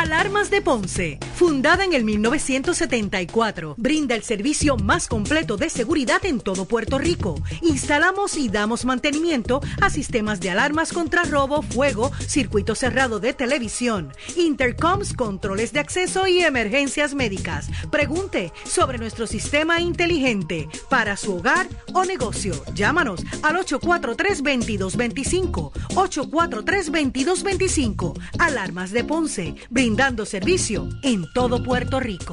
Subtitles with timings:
[0.00, 6.40] Alarmas de Ponce, fundada en el 1974, brinda el servicio más completo de seguridad en
[6.40, 7.34] todo Puerto Rico.
[7.60, 14.14] Instalamos y damos mantenimiento a sistemas de alarmas contra robo, fuego, circuito cerrado de televisión,
[14.36, 17.68] intercoms, controles de acceso y emergencias médicas.
[17.90, 22.54] Pregunte sobre nuestro sistema inteligente para su hogar o negocio.
[22.74, 25.72] Llámanos al 843-2225.
[25.90, 28.18] 843-2225.
[28.38, 29.56] Alarmas de Ponce
[29.90, 32.32] brindando servicio en todo Puerto Rico.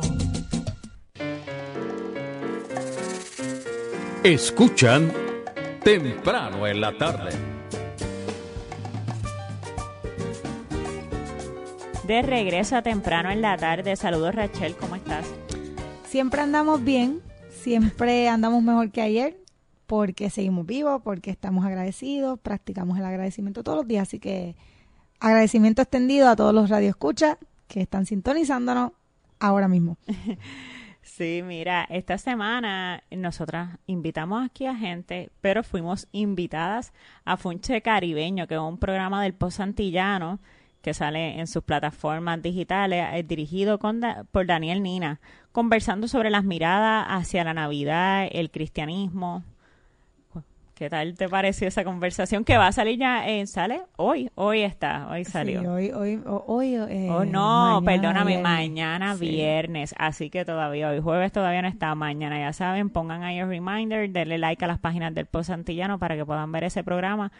[4.23, 5.11] Escuchan
[5.83, 7.31] temprano en la tarde.
[12.05, 13.95] De regreso a temprano en la tarde.
[13.95, 15.25] Saludos Rachel, ¿cómo estás?
[16.07, 19.35] Siempre andamos bien, siempre andamos mejor que ayer,
[19.87, 24.55] porque seguimos vivos, porque estamos agradecidos, practicamos el agradecimiento todos los días, así que
[25.19, 28.91] agradecimiento extendido a todos los radioescuchas que están sintonizándonos
[29.39, 29.97] ahora mismo.
[31.17, 38.45] Sí, mira, esta semana nosotras invitamos aquí a gente, pero fuimos invitadas a Funche Caribeño,
[38.45, 40.39] que es un programa del Post Antillano
[40.81, 44.01] que sale en sus plataformas digitales, es dirigido con
[44.31, 45.19] por Daniel Nina,
[45.51, 49.43] conversando sobre las miradas hacia la Navidad, el cristianismo,
[50.77, 53.27] ¿Qué tal te pareció esa conversación que va a salir ya?
[53.27, 53.81] Eh, ¿Sale?
[53.95, 55.61] Hoy, hoy está, hoy salió.
[55.61, 56.75] Sí, hoy, hoy, hoy.
[56.75, 59.95] Eh, oh, no, perdóname, mañana viernes.
[59.97, 61.95] Así que todavía, hoy jueves todavía no está.
[61.95, 65.97] Mañana, ya saben, pongan ahí el reminder, denle like a las páginas del Post Antillano
[65.97, 67.31] para que puedan ver ese programa.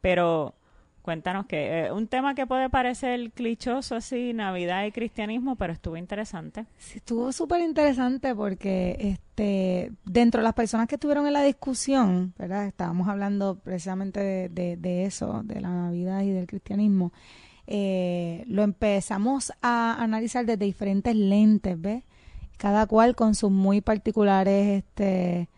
[0.00, 0.54] Pero
[1.04, 5.98] Cuéntanos que eh, un tema que puede parecer clichoso así, Navidad y cristianismo, pero estuvo
[5.98, 6.64] interesante.
[6.78, 12.32] Sí, estuvo súper interesante porque este dentro de las personas que estuvieron en la discusión,
[12.38, 12.66] ¿verdad?
[12.66, 17.12] Estábamos hablando precisamente de, eso, de la Navidad y del cristianismo.
[17.66, 22.02] Eh, lo empezamos a analizar desde diferentes lentes, ¿ves?
[22.56, 25.50] Cada cual con sus muy particulares este,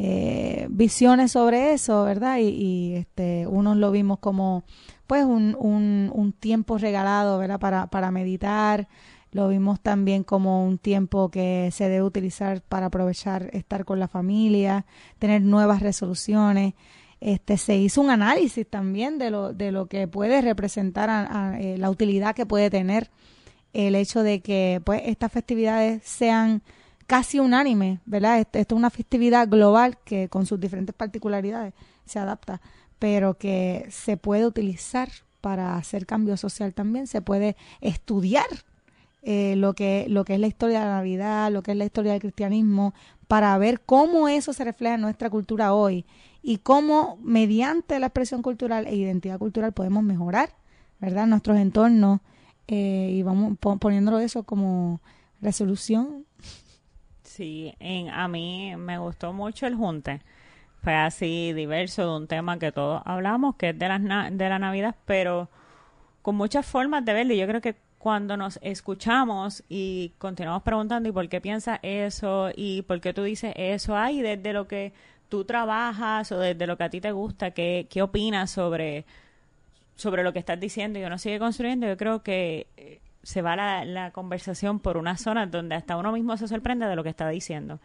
[0.00, 2.38] eh, visiones sobre eso, ¿verdad?
[2.40, 4.62] Y, este, unos lo vimos como
[5.08, 7.58] pues un, un, tiempo regalado, ¿verdad?
[7.58, 8.86] Para, para meditar,
[9.32, 14.06] lo vimos también como un tiempo que se debe utilizar para aprovechar estar con la
[14.06, 14.86] familia,
[15.18, 16.74] tener nuevas resoluciones.
[17.20, 21.90] Este, se hizo un análisis también de lo, de lo que puede representar eh, la
[21.90, 23.10] utilidad que puede tener
[23.72, 26.62] el hecho de que pues estas festividades sean
[27.08, 28.38] casi unánime, ¿verdad?
[28.38, 31.72] Esto, es una festividad global que con sus diferentes particularidades
[32.04, 32.60] se adapta,
[32.98, 35.08] pero que se puede utilizar
[35.40, 37.06] para hacer cambio social también.
[37.06, 38.46] Se puede estudiar
[39.22, 41.86] eh, lo, que, lo que es la historia de la Navidad, lo que es la
[41.86, 42.92] historia del cristianismo,
[43.26, 46.04] para ver cómo eso se refleja en nuestra cultura hoy
[46.42, 50.50] y cómo mediante la expresión cultural e identidad cultural podemos mejorar,
[51.00, 52.20] ¿verdad?, nuestros entornos
[52.66, 55.00] eh, y vamos poniéndolo eso como
[55.40, 56.26] resolución.
[57.38, 60.22] Sí, en, a mí me gustó mucho el junte.
[60.82, 64.58] Fue así diverso de un tema que todos hablamos, que es de, las de la
[64.58, 65.48] Navidad, pero
[66.22, 67.34] con muchas formas de verlo.
[67.34, 72.82] Yo creo que cuando nos escuchamos y continuamos preguntando y por qué piensas eso y
[72.82, 74.92] por qué tú dices eso, hay desde lo que
[75.28, 79.04] tú trabajas o desde lo que a ti te gusta, qué, qué opinas sobre,
[79.94, 83.56] sobre lo que estás diciendo y uno sigue construyendo, yo creo que eh, se va
[83.56, 87.10] la, la conversación por una zona donde hasta uno mismo se sorprende de lo que
[87.10, 87.78] está diciendo.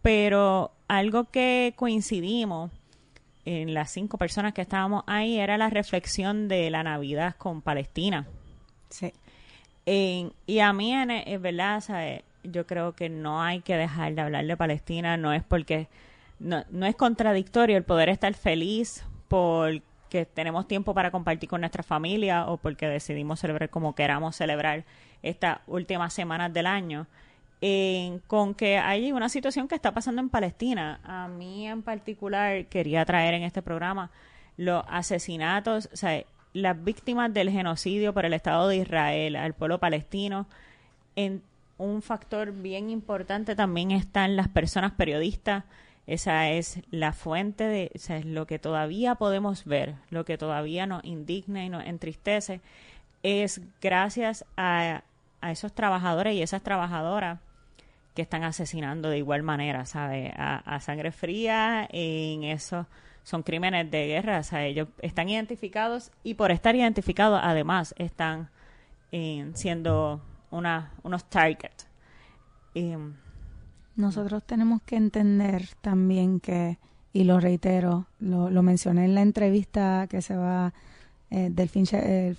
[0.00, 2.70] Pero algo que coincidimos
[3.44, 8.28] en las cinco personas que estábamos ahí era la reflexión de la Navidad con Palestina.
[8.88, 9.12] Sí.
[9.84, 11.82] y a mí, es verdad,
[12.44, 15.88] yo creo que no hay que dejar de hablar de Palestina, no es porque,
[16.38, 19.04] no, no es contradictorio el poder estar feliz
[20.06, 24.84] porque tenemos tiempo para compartir con nuestra familia o porque decidimos celebrar como queramos celebrar
[25.20, 27.08] estas últimas semanas del año
[28.28, 31.00] con que hay una situación que está pasando en Palestina.
[31.02, 34.12] A mí en particular quería traer en este programa
[34.56, 39.80] los asesinatos, o sea, las víctimas del genocidio por el Estado de Israel al pueblo
[39.80, 40.46] palestino.
[41.16, 41.42] En
[41.78, 45.64] un factor bien importante también están las personas periodistas.
[46.06, 50.86] Esa es la fuente de, o es lo que todavía podemos ver, lo que todavía
[50.86, 52.60] nos indigna y nos entristece,
[53.22, 55.02] es gracias a,
[55.40, 57.40] a esos trabajadores y esas trabajadoras
[58.16, 60.32] que están asesinando de igual manera, ¿sabes?
[60.36, 62.86] A, sangre fría, en eso
[63.22, 68.48] son crímenes de guerra, o sea, ellos están identificados y por estar identificados además están
[69.12, 71.88] eh, siendo una, unos targets.
[73.96, 76.78] Nosotros tenemos que entender también que,
[77.12, 80.74] y lo reitero, lo, mencioné en la entrevista que se va
[81.30, 82.36] eh, del finche, el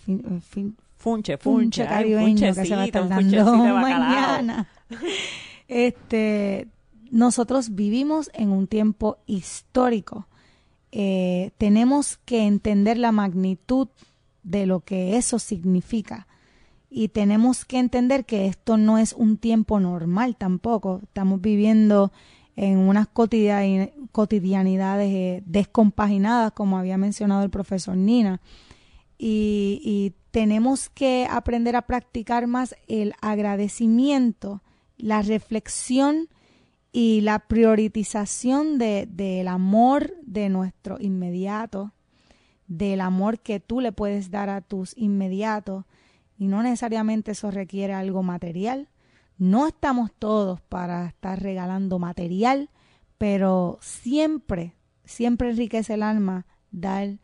[0.98, 4.68] funche, funche, caribeño que se va a estar dando mañana.
[5.68, 6.70] Este,
[7.12, 10.28] nosotros vivimos en un tiempo histórico.
[10.92, 13.90] Eh, tenemos que entender la magnitud
[14.44, 16.28] de lo que eso significa.
[16.90, 21.02] Y tenemos que entender que esto no es un tiempo normal tampoco.
[21.04, 22.12] Estamos viviendo
[22.56, 28.42] en unas cotidianidades eh, descompaginadas, como había mencionado el profesor Nina.
[29.18, 34.62] Y, tenemos que aprender a practicar más el agradecimiento
[34.98, 36.30] la reflexión
[36.92, 41.94] y la priorización del de, amor de nuestro inmediato,
[42.68, 45.86] del amor que tú le puedes dar a tus inmediatos,
[46.38, 48.90] y no necesariamente eso requiere algo material.
[49.38, 52.70] No estamos todos para estar regalando material,
[53.18, 54.76] pero siempre,
[55.06, 57.18] siempre enriquece el alma dar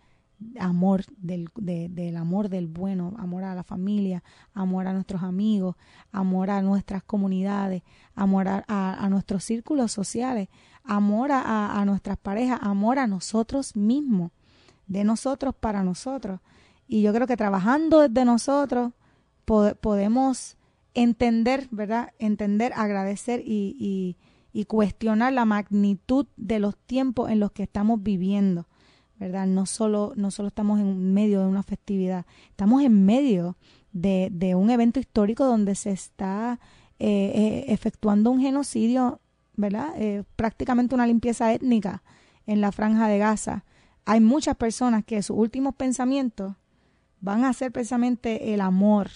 [0.59, 4.23] amor del, del amor del bueno, amor a la familia,
[4.53, 5.75] amor a nuestros amigos,
[6.11, 7.83] amor a nuestras comunidades,
[8.15, 10.49] amor a, nuestros círculos sociales,
[10.83, 14.31] amor a, a, nuestras parejas, amor a nosotros mismos,
[14.87, 16.41] de nosotros para nosotros.
[16.87, 18.91] Y yo creo que trabajando desde nosotros
[19.45, 20.57] podemos
[20.93, 22.13] entender, ¿verdad?
[22.19, 24.17] Entender, agradecer y, y,
[24.51, 28.67] y cuestionar la magnitud de los tiempos en los que estamos viviendo
[29.23, 29.47] ¿verdad?
[29.47, 33.57] No solo, no solo estamos en medio de una festividad, estamos en medio
[33.93, 36.59] de, de un evento histórico donde se está
[36.99, 39.21] eh, eh, efectuando un genocidio,
[39.55, 39.93] ¿verdad?
[39.97, 42.03] Eh, prácticamente una limpieza étnica
[42.47, 43.63] en la franja de Gaza.
[44.05, 46.55] Hay muchas personas que sus últimos pensamientos
[47.21, 49.09] van a ser precisamente el amor,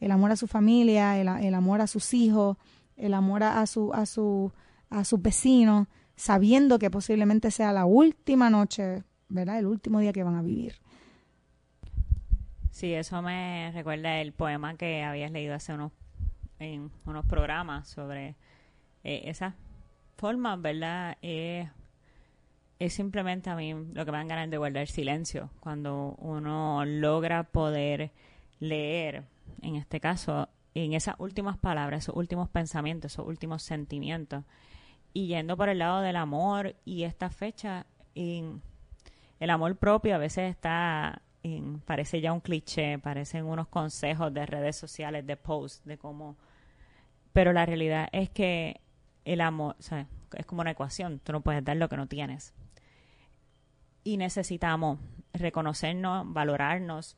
[0.00, 2.56] el amor a su familia, el, el amor a sus hijos,
[2.96, 4.52] el amor a, su, a, su,
[4.90, 9.58] a sus vecinos, sabiendo que posiblemente sea la última noche ¿verdad?
[9.58, 10.74] El último día que van a vivir.
[12.70, 15.92] Sí, eso me recuerda el poema que habías leído hace unos,
[16.58, 18.36] en unos programas sobre
[19.04, 19.54] eh, esa
[20.16, 21.16] forma, ¿verdad?
[21.22, 21.68] es
[22.92, 28.12] simplemente a mí lo que me dan ganas de guardar silencio cuando uno logra poder
[28.60, 29.24] leer,
[29.62, 34.44] en este caso, en esas últimas palabras, esos últimos pensamientos, esos últimos sentimientos,
[35.12, 38.62] y yendo por el lado del amor y esta fecha, en
[39.40, 44.46] el amor propio a veces está, en, parece ya un cliché, parecen unos consejos de
[44.46, 46.36] redes sociales, de posts, de cómo...
[47.32, 48.80] Pero la realidad es que
[49.24, 49.76] el amor,
[50.36, 52.54] es como una ecuación, tú no puedes dar lo que no tienes.
[54.02, 54.98] Y necesitamos
[55.32, 57.16] reconocernos, valorarnos,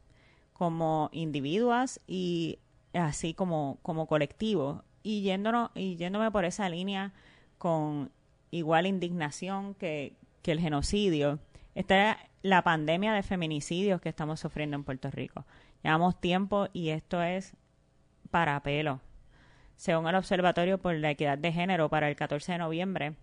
[0.61, 2.59] como individuos y
[2.93, 4.85] así como, como colectivo.
[5.03, 7.15] Y, yéndonos, yéndome por esa línea
[7.57, 8.13] con
[8.51, 10.13] igual indignación que,
[10.43, 11.39] que el genocidio,
[11.75, 15.47] está la pandemia de feminicidios que estamos sufriendo en Puerto Rico.
[15.83, 17.57] Llevamos tiempo y esto es
[18.31, 19.01] para pelo.
[19.77, 23.15] Según el Observatorio por la Equidad de Género para el 14 de noviembre,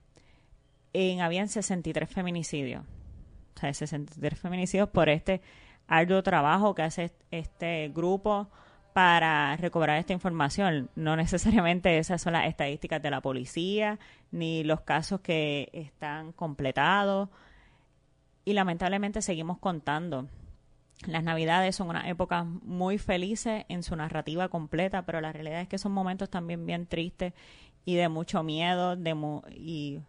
[0.91, 2.83] en, habían 63 feminicidios.
[3.55, 5.43] O sea, 63 feminicidios por este
[5.87, 8.49] arduo trabajo que hace este grupo
[8.93, 10.89] para recobrar esta información.
[10.95, 13.99] No necesariamente esas son las estadísticas de la policía,
[14.31, 17.29] ni los casos que están completados.
[18.43, 20.27] Y lamentablemente seguimos contando.
[21.05, 25.67] Las navidades son una época muy felices en su narrativa completa, pero la realidad es
[25.67, 27.33] que son momentos también bien tristes
[27.85, 28.97] y de mucho miedo
[29.51, 29.99] y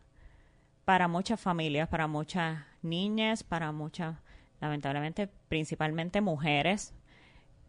[0.86, 4.16] para muchas familias, para muchas niñas, para muchas,
[4.60, 6.94] lamentablemente, principalmente mujeres,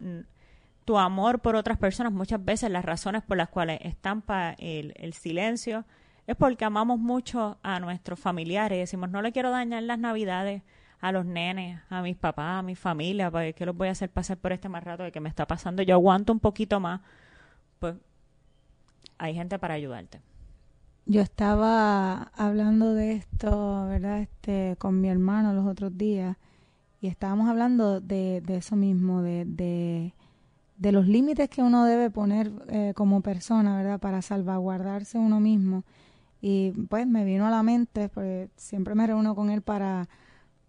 [0.84, 5.12] tu amor por otras personas, muchas veces las razones por las cuales estampa el, el
[5.12, 5.84] silencio
[6.26, 10.62] es porque amamos mucho a nuestros familiares y decimos, no le quiero dañar las navidades
[11.00, 14.10] a los nenes, a mis papás, a mi familia, porque ¿qué los voy a hacer
[14.10, 15.82] pasar por este más rato de que me está pasando?
[15.82, 17.00] Yo aguanto un poquito más.
[17.78, 17.94] Pues
[19.18, 20.20] hay gente para ayudarte.
[21.10, 24.20] Yo estaba hablando de esto, ¿verdad?
[24.20, 26.36] Este, con mi hermano los otros días
[27.00, 32.92] y estábamos hablando de, eso mismo, de, de, los límites que uno debe poner eh,
[32.94, 33.98] como persona, ¿verdad?
[33.98, 35.82] Para salvaguardarse uno mismo.
[36.40, 40.08] Y pues me vino a la mente, porque siempre me reúno con él para,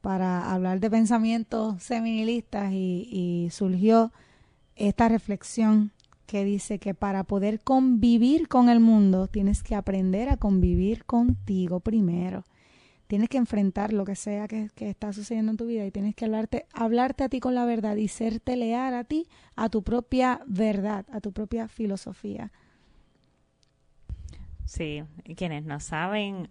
[0.01, 4.11] para hablar de pensamientos seministas y, y surgió
[4.75, 5.91] esta reflexión
[6.31, 11.81] que dice que para poder convivir con el mundo tienes que aprender a convivir contigo
[11.81, 12.45] primero
[13.07, 16.23] tienes que enfrentar lo que sea que, está sucediendo en tu vida y tienes que
[16.23, 20.39] hablarte, hablarte a ti con la verdad y serte leal a ti, a tu propia
[20.47, 22.53] verdad, a tu propia filosofía.
[24.63, 25.03] Sí,
[25.35, 26.47] quienes no saben,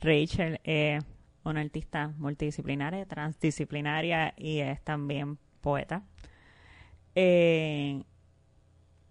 [0.00, 1.02] Rachel es
[1.42, 6.04] una artista multidisciplinaria, transdisciplinaria y es también poeta.
[7.16, 8.04] Eh,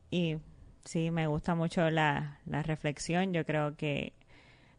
[0.10, 0.38] y
[0.86, 3.34] sí, me gusta mucho la, la reflexión.
[3.34, 4.14] Yo creo que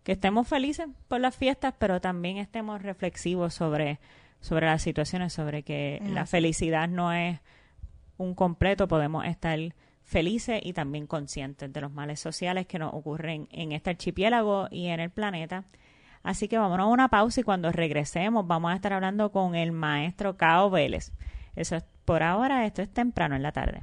[0.02, 3.98] que estemos felices por las fiestas, pero también estemos reflexivos sobre,
[4.40, 7.38] sobre las situaciones, sobre que la felicidad no es
[8.16, 9.58] un completo, podemos estar
[10.02, 14.86] felices y también conscientes de los males sociales que nos ocurren en este archipiélago y
[14.86, 15.64] en el planeta.
[16.22, 19.72] Así que vámonos a una pausa y cuando regresemos vamos a estar hablando con el
[19.72, 21.12] maestro Cao Vélez.
[21.56, 23.82] Eso es por ahora, esto es temprano en la tarde.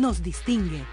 [0.01, 0.83] nos distingue.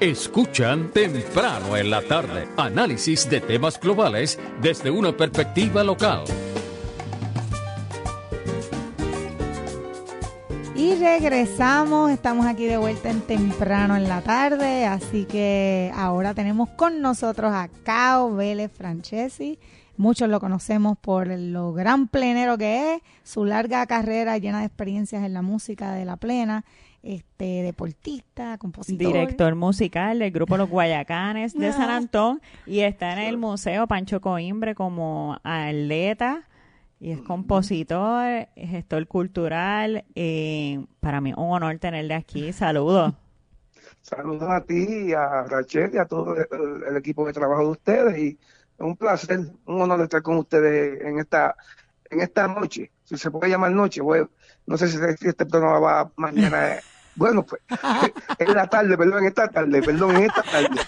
[0.00, 6.24] Escuchan temprano en la tarde análisis de temas globales desde una perspectiva local.
[10.76, 16.68] Y regresamos, estamos aquí de vuelta en temprano en la tarde, así que ahora tenemos
[16.70, 19.60] con nosotros a Cao Vélez Francesi.
[19.96, 25.24] Muchos lo conocemos por lo gran plenero que es, su larga carrera llena de experiencias
[25.24, 26.64] en la música de la plena,
[27.04, 29.06] este deportista, compositor.
[29.06, 34.20] Director musical del grupo Los Guayacanes de San Antón y está en el Museo Pancho
[34.20, 36.48] Coimbre como atleta
[37.00, 40.04] y es compositor, gestor cultural.
[40.14, 42.52] Eh, para mí un honor tenerle aquí.
[42.54, 43.14] Saludos.
[44.02, 48.18] Saludos a ti, a Rachel y a todo el, el equipo de trabajo de ustedes
[48.18, 48.38] y
[48.78, 51.56] un placer, un honor estar con ustedes en esta
[52.10, 54.00] en esta noche, si se puede llamar noche,
[54.66, 56.76] no sé si este programa va mañana,
[57.16, 57.60] bueno pues,
[58.38, 60.80] en la tarde, perdón, en esta tarde, perdón, en esta tarde.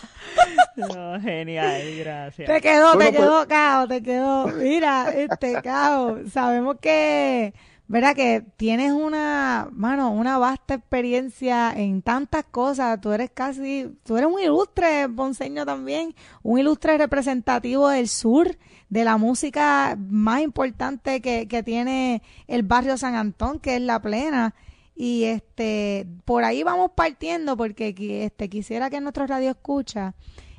[0.77, 2.49] No, genial, gracias.
[2.49, 4.47] Te quedó, te quedó, pues, Cao, te quedó.
[4.49, 7.55] Mira, este, Cao, sabemos que
[7.89, 8.17] ¿verdad?
[8.17, 13.01] Que tienes una, mano, una vasta experiencia en tantas cosas.
[13.01, 18.57] Tú eres casi, tú eres un ilustre ponceño también, un ilustre representativo del sur,
[18.89, 24.01] de la música más importante que, que tiene el barrio San Antón, que es La
[24.01, 24.55] Plena.
[24.97, 30.15] Y este, por ahí vamos partiendo porque este, quisiera que nuestros radio escucha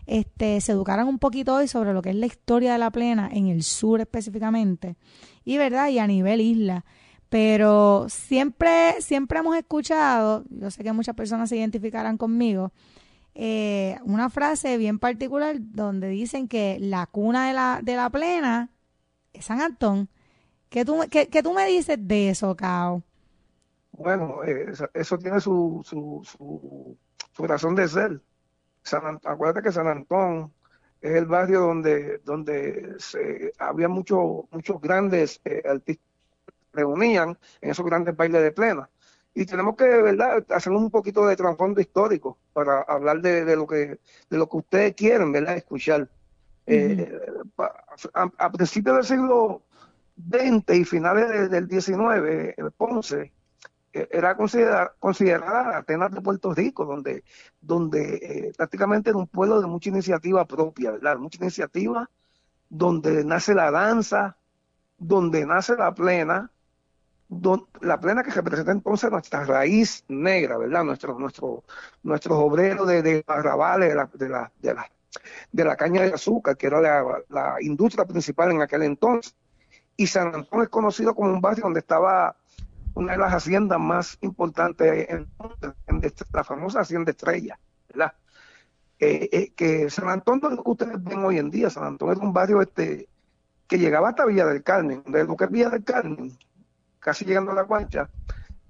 [0.06, 3.30] este, se educaran un poquito hoy sobre lo que es la historia de La Plena
[3.34, 4.95] en el sur específicamente.
[5.43, 6.86] Y verdad, y a nivel isla
[7.30, 12.71] pero siempre, siempre hemos escuchado, yo sé que muchas personas se identificarán conmigo,
[13.36, 18.71] eh, una frase bien particular donde dicen que la cuna de la, de la plena
[19.34, 20.10] es San Antón.
[20.69, 23.04] ¿Qué tú, qué, tú me dices de eso, Cao?
[23.97, 26.21] Bueno, eh, eso, tiene su, su,
[27.33, 28.21] su, razón de ser.
[28.83, 30.53] San, acuérdate que San Antón
[31.01, 36.05] es el barrio donde, donde se, había muchos muchos grandes eh, artistas
[36.73, 38.89] reunían en esos grandes bailes de plena.
[39.33, 43.99] Y tenemos que, ¿verdad?, hacer un poquito de trasfondo histórico para hablar de, lo que
[44.29, 46.07] de lo que ustedes quieren, ¿verdad?, escuchar.
[46.67, 47.19] Eh,
[48.13, 49.63] a, principios del siglo
[50.17, 53.31] XX y finales del XIX, el Ponce eh,
[54.12, 57.23] era considerada, considerada Atenas de Puerto Rico, donde,
[57.62, 61.17] donde eh, prácticamente era un pueblo de mucha iniciativa propia, ¿verdad?
[61.17, 62.10] Mucha iniciativa,
[62.69, 64.38] donde nace la danza,
[64.97, 66.51] donde nace la plena,
[67.81, 70.83] la plena que representa entonces nuestra raíz negra, ¿verdad?
[70.83, 71.63] Nuestro, nuestro,
[72.03, 74.91] nuestros obreros de, de arrabales, de la, de, la, de, la,
[75.51, 79.36] de la caña de azúcar, que era la, la, industria principal en aquel entonces.
[79.97, 82.38] Y San Antón es conocido como un barrio donde estaba
[82.97, 85.27] una de las haciendas más importantes, en,
[86.33, 88.13] la famosa Hacienda Estrella, ¿verdad?
[88.99, 91.83] Eh, eh, que San Antón no es lo que ustedes ven hoy en día, San
[91.83, 93.07] Antón es un barrio este
[93.67, 96.38] que llegaba hasta Villa del Carmen, de lo que es Villa del Carmen,
[96.99, 98.10] casi llegando a la Guancha,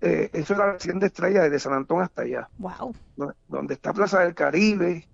[0.01, 2.49] eh, eso era la hacienda estrella desde San Antón hasta allá.
[2.57, 2.93] Wow.
[3.47, 5.07] Donde, está Plaza del Caribe,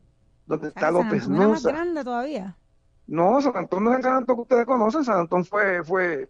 [0.47, 1.47] donde está López Nusa.
[1.47, 2.57] más grande todavía?
[3.05, 6.29] No, San Antón no es el San Antón que ustedes conocen, San Antón fue, fue,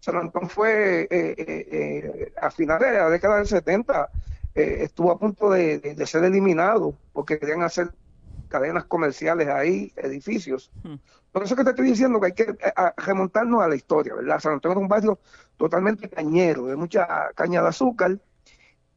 [0.00, 4.10] San Antón fue eh, eh, a finales de la década del 70,
[4.54, 7.90] estuvo a punto de, ser eliminado porque querían hacer
[8.48, 10.70] cadenas comerciales ahí, edificios.
[10.82, 10.96] Hmm.
[11.32, 12.56] Por eso que te estoy diciendo que hay que
[12.96, 14.40] remontarnos a la historia, ¿verdad?
[14.40, 15.20] San Antonio es un barrio
[15.56, 18.18] totalmente cañero, de mucha caña de azúcar,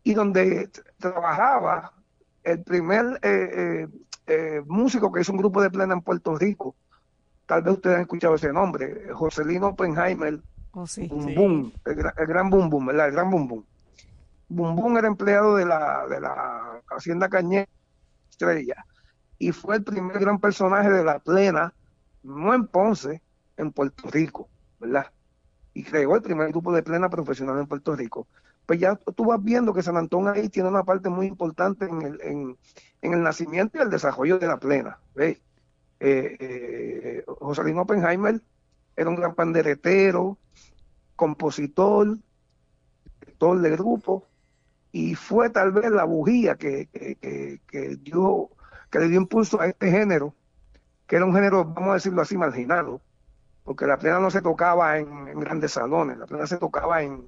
[0.03, 1.93] y donde trabajaba
[2.43, 3.87] el primer eh, eh,
[4.27, 6.75] eh, músico que hizo un grupo de plena en Puerto Rico.
[7.45, 10.39] Tal vez ustedes han escuchado ese nombre, Joselino Oppenheimer.
[10.75, 11.95] Oh, sí, Boom el,
[12.27, 13.07] gran Boom Boom, ¿verdad?
[13.07, 13.65] El gran Boom Boom.
[14.49, 17.67] Boom Boom era empleado de la, de la Hacienda Cañera
[18.29, 18.83] Estrella
[19.37, 21.73] y fue el primer gran personaje de la plena
[22.23, 23.21] no en Ponce,
[23.57, 25.11] en Puerto Rico, ¿verdad?
[25.73, 28.27] Y creó el primer grupo de plena profesional en Puerto Rico.
[28.65, 32.01] pues ya tú vas viendo que San Antón ahí tiene una parte muy importante en
[32.01, 32.57] el, en,
[33.01, 34.97] el nacimiento y el desarrollo de la plena.
[35.13, 35.37] ¿ves?
[35.99, 38.41] Eh, eh, José Luis Oppenheimer
[38.95, 40.37] era un gran panderetero,
[41.15, 42.17] compositor,
[43.19, 44.27] director de grupo,
[44.91, 48.49] y fue tal vez la bujía que, que, dio,
[48.89, 50.35] que le dio impulso a este género,
[51.07, 53.01] que era un género, vamos a decirlo así, marginado,
[53.63, 57.25] porque la plena no se tocaba en, grandes salones, la plena se tocaba en,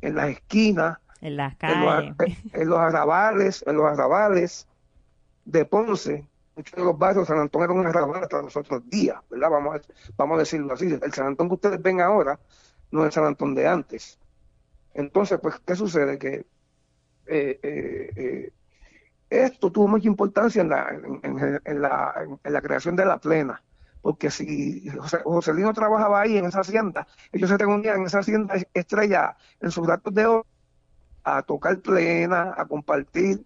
[0.00, 2.14] en las esquinas, en las calles,
[2.52, 4.66] en los, arrabales, en los arrabales
[5.44, 9.18] de Ponce, muchos de los barrios San Antón era un arrabal hasta los otros días,
[9.30, 9.50] ¿verdad?
[9.50, 9.80] Vamos a,
[10.16, 10.98] vamos a decirlo así.
[11.00, 12.38] El San Antón que ustedes ven ahora
[12.90, 14.18] no es el San Antón de antes.
[14.94, 16.18] Entonces, pues, ¿qué sucede?
[16.18, 16.46] Que
[17.26, 18.52] eh, eh, eh,
[19.30, 23.62] esto tuvo mucha importancia en la, en, la, en la creación de la plena,
[24.00, 24.88] porque si
[25.24, 29.70] José, Lino trabajaba ahí en esa hacienda, ellos se reunían en esa hacienda estrella en
[29.70, 30.46] sus datos de oro
[31.22, 33.44] a tocar plena, a compartir.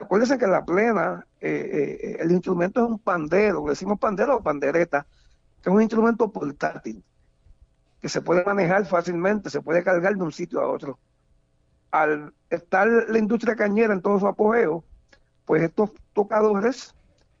[0.00, 5.06] Acuérdense que la plena, el instrumento es un pandero, decimos pandero o pandereta,
[5.62, 7.04] que es un instrumento portátil,
[8.00, 10.98] que se puede manejar fácilmente, se puede cargar de un sitio a otro
[11.92, 14.82] al estar la industria cañera en todo su apogeo,
[15.44, 16.94] pues estos tocadores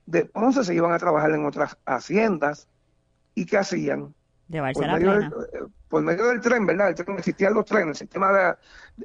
[0.06, 2.68] de Ponce se iban a trabajar en otras haciendas
[3.34, 4.14] y ¿qué hacían?
[5.88, 6.88] Por, medio del, tren, ¿verdad?
[6.88, 8.50] El tren, existían los trenes, el sistema de,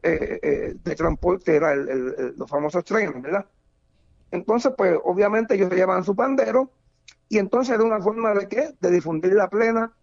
[0.03, 3.45] eh, eh, de transporte era los famosos trenes, ¿verdad?
[4.31, 6.69] Entonces, pues obviamente ellos llevaban su pandero
[7.29, 8.75] y entonces era una forma de qué?
[8.79, 9.93] De difundir la plena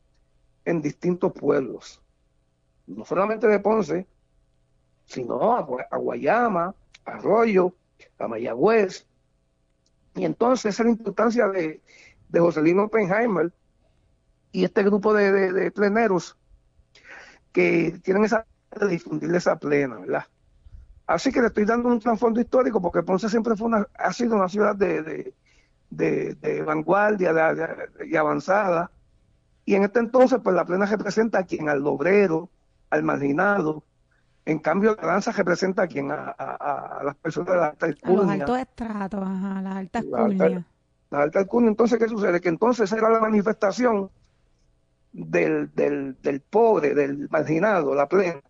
[0.64, 2.00] en distintos pueblos.
[2.86, 4.06] No solamente de Ponce,
[5.04, 7.74] sino a, Guayama, Arroyo,
[8.18, 9.06] a Mayagüez.
[10.14, 11.82] Y entonces esa es la importancia de,
[12.28, 13.52] de Joselino Oppenheimer
[14.54, 16.38] y este grupo de, pleneros
[17.52, 18.46] que tienen esa
[18.80, 20.26] de difundir esa plena, ¿verdad?
[21.08, 24.36] Así que le estoy dando un trasfondo histórico porque Ponce siempre fue una, ha sido
[24.36, 25.34] una ciudad de,
[25.90, 27.32] de, vanguardia
[28.06, 28.92] y avanzada.
[29.64, 32.48] Y en este entonces, pues la plena representa a quien, al obrero,
[32.90, 33.82] al marginado,
[34.44, 38.22] en cambio, la danza representa a quien, a, las personas de la alta alcurnia.
[38.22, 40.64] A los altos estratos, a las altas alcurnias.
[41.10, 42.40] La alta alcurnia, entonces, ¿qué sucede?
[42.40, 44.10] Que entonces era la manifestación
[45.14, 48.42] del, del, del pobre, del marginado, la plena,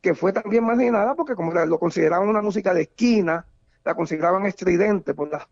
[0.00, 3.46] que fue también marginada porque como lo consideraban una música de esquina,
[3.84, 5.48] la consideraban estridente por, la,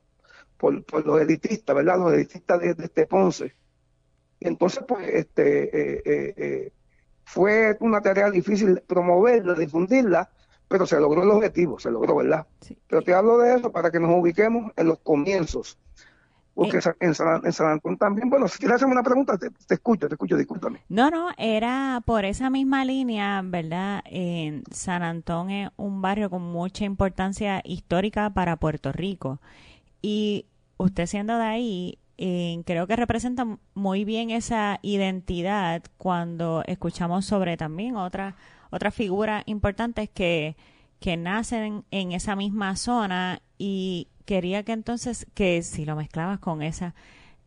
[0.57, 1.99] por, por los elitistas, ¿verdad?
[1.99, 3.55] Los elitistas de, este Ponce.
[4.41, 6.73] Y entonces, pues, este, eh, eh, eh
[7.25, 10.29] fue una tarea difícil promoverla, difundirla,
[10.67, 12.45] pero se logró el objetivo, se logró, ¿verdad?
[12.89, 15.79] Pero te hablo de eso para que nos ubiquemos en los comienzos.
[16.61, 16.81] Porque eh.
[17.01, 20.15] en, San, en, San, Antón también, bueno, si quieres hacerme una pregunta, te, escucho, te
[20.15, 20.81] escucho, discúlpame.
[20.91, 24.03] No, no, era por esa misma línea, ¿verdad?
[24.05, 29.41] En San Antón es un barrio con mucha importancia histórica para Puerto Rico.
[30.03, 30.45] Y
[30.77, 37.97] usted siendo de ahí, creo que representa muy bien esa identidad cuando escuchamos sobre también
[37.97, 38.35] otras
[38.69, 40.57] otra figuras importantes que,
[41.01, 46.63] que nacen en esa misma zona y quería que entonces, que si lo mezclabas con
[46.63, 46.95] esa,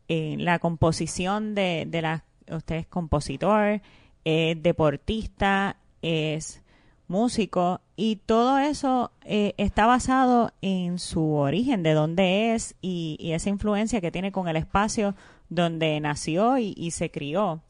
[0.09, 3.81] eh, la composición de, de la, usted es compositor,
[4.25, 6.63] deportista, es
[7.07, 13.49] músico y todo eso eh, está basado en su origen, de dónde es y, esa
[13.49, 15.15] influencia que tiene con el espacio
[15.49, 17.61] donde nació y, se crió.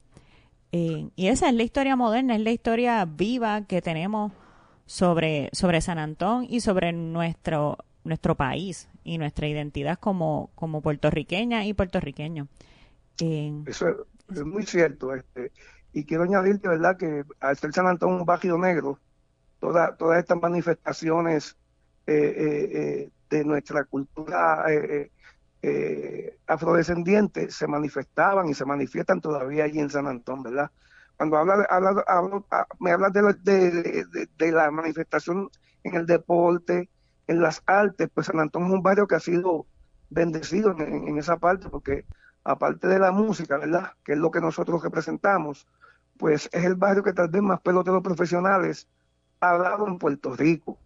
[0.71, 4.31] Eh, y esa es la historia moderna, es la historia viva que tenemos
[4.85, 11.65] sobre, sobre San Antón y sobre nuestro, nuestro país y nuestra identidad como, como puertorriqueña
[11.65, 12.47] y puertorriqueño.
[13.65, 15.13] Eso es, muy cierto.
[15.13, 15.51] Este,
[15.93, 18.99] y quiero añadir de verdad que al ser San Antón un barrio negro,
[19.59, 21.55] todas estas manifestaciones
[22.05, 24.65] eh, eh, eh, de nuestra cultura
[26.47, 30.69] afrodescendiente se manifestaban y se manifiestan todavía allí en San Antón, ¿verdad?
[31.15, 34.05] Cuando habla, ah, me hablas de,
[34.37, 35.49] de, la manifestación
[35.83, 36.89] en el deporte,
[37.27, 39.65] en las artes, pues San Antón es un barrio que ha sido
[40.09, 42.05] bendecido en, en esa parte, porque
[42.43, 43.93] aparte de la música, ¿verdad?
[44.03, 45.67] Que es lo que nosotros representamos,
[46.17, 48.87] pues es el barrio que tal vez más peloteros profesionales
[49.39, 50.77] ha dado en Puerto Rico.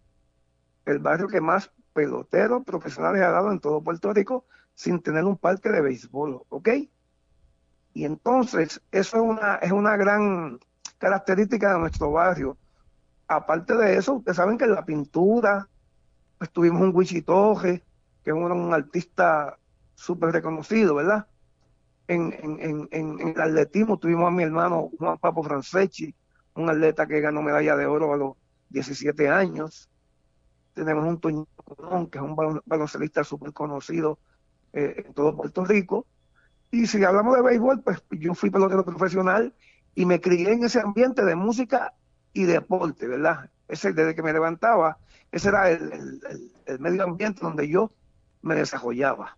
[0.84, 5.36] El barrio que más peloteros profesionales ha dado en todo Puerto Rico sin tener un
[5.36, 6.68] parque de béisbol, ¿ok?
[7.94, 10.60] Y entonces, eso es una, es una gran
[10.98, 12.56] característica de nuestro barrio.
[13.26, 15.68] Aparte de eso, ustedes saben que la pintura,
[16.38, 17.82] pues tuvimos un Wichitoje,
[18.24, 19.58] que es un, artista
[19.94, 21.26] súper reconocido, ¿verdad?
[22.06, 26.14] En, en, en, en, el atletismo tuvimos a mi hermano Juan Papo Franceschi,
[26.54, 28.36] un atleta que ganó medalla de oro a los
[28.70, 29.88] 17 años.
[30.74, 31.46] Tenemos un Toño
[32.10, 34.18] que es un baloncelista súper conocido
[34.72, 36.06] eh, en todo Puerto Rico.
[36.70, 39.54] Y si hablamos de béisbol, pues yo fui pelotero profesional
[39.94, 41.94] y me crié en ese ambiente de música
[42.32, 43.50] y deporte, ¿verdad?
[43.66, 44.98] Ese, desde que me levantaba,
[45.32, 46.20] ese era el,
[46.78, 47.90] medio ambiente donde yo
[48.42, 49.36] me desarrollaba.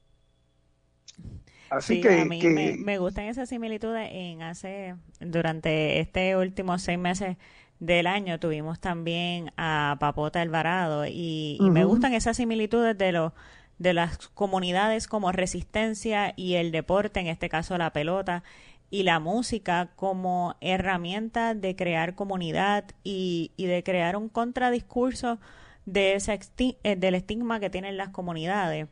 [1.70, 6.98] Así que, a mí Me, me, gustan esas similitudes en hace, durante este último seis
[6.98, 7.36] meses
[7.80, 13.32] del año tuvimos también a Papota Alvarado y, me gustan esas similitudes de los
[13.78, 18.42] de las comunidades como resistencia y el deporte, en este caso la pelota,
[18.90, 25.38] y la música como herramienta de crear comunidad y, y de crear un contradiscurso
[25.86, 28.88] de ese eh, del estigma que tienen las comunidades,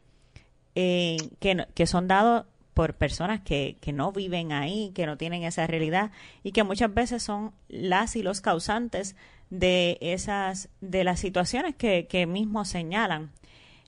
[0.75, 5.43] eh, que, que son dados por personas que, que no viven ahí, que no tienen
[5.43, 6.13] esa realidad
[6.45, 9.17] y que muchas veces son las y los causantes
[9.51, 13.33] de esas, de las situaciones que, que mismos señalan.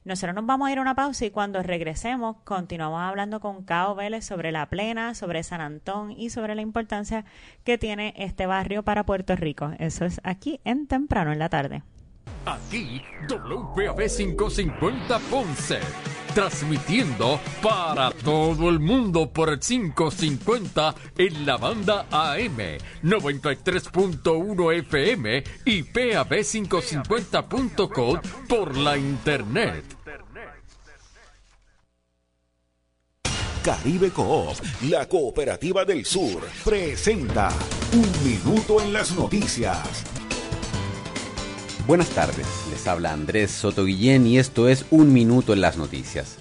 [0.04, 3.94] Nosotros nos vamos a ir a una pausa y cuando regresemos continuamos hablando con Cao
[3.94, 7.26] Vélez sobre la plena, sobre San Antón y sobre la importancia
[7.64, 9.70] que tiene este barrio para Puerto Rico.
[9.78, 11.82] Eso es aquí en temprano en la tarde.
[12.46, 15.80] Aquí WPAB 550 Ponce
[16.34, 25.82] transmitiendo para todo el mundo por el 550 en la banda AM, 93.1 FM y
[25.82, 29.84] PAB550.com por la internet.
[33.62, 34.56] Caribe Coop,
[34.88, 37.50] la cooperativa del sur, presenta
[37.92, 40.19] Un Minuto en las Noticias.
[41.90, 46.38] Buenas tardes, les habla Andrés Soto Guillén y esto es Un Minuto en las Noticias.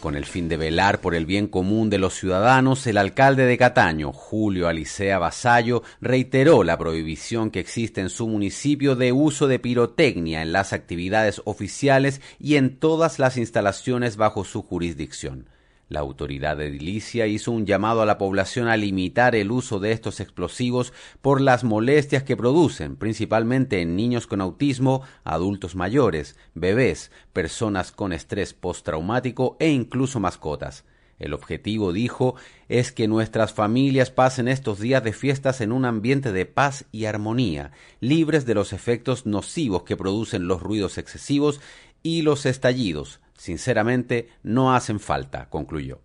[0.00, 3.58] Con el fin de velar por el bien común de los ciudadanos, el alcalde de
[3.58, 9.58] Cataño, Julio Alicea Vasallo, reiteró la prohibición que existe en su municipio de uso de
[9.58, 15.48] pirotecnia en las actividades oficiales y en todas las instalaciones bajo su jurisdicción.
[15.88, 20.18] La autoridad edilicia hizo un llamado a la población a limitar el uso de estos
[20.18, 27.92] explosivos por las molestias que producen, principalmente en niños con autismo, adultos mayores, bebés, personas
[27.92, 30.84] con estrés postraumático e incluso mascotas.
[31.18, 32.34] El objetivo, dijo,
[32.68, 37.06] es que nuestras familias pasen estos días de fiestas en un ambiente de paz y
[37.06, 37.70] armonía,
[38.00, 41.60] libres de los efectos nocivos que producen los ruidos excesivos
[42.06, 45.98] y los estallidos, sinceramente no hacen falta, concluyó.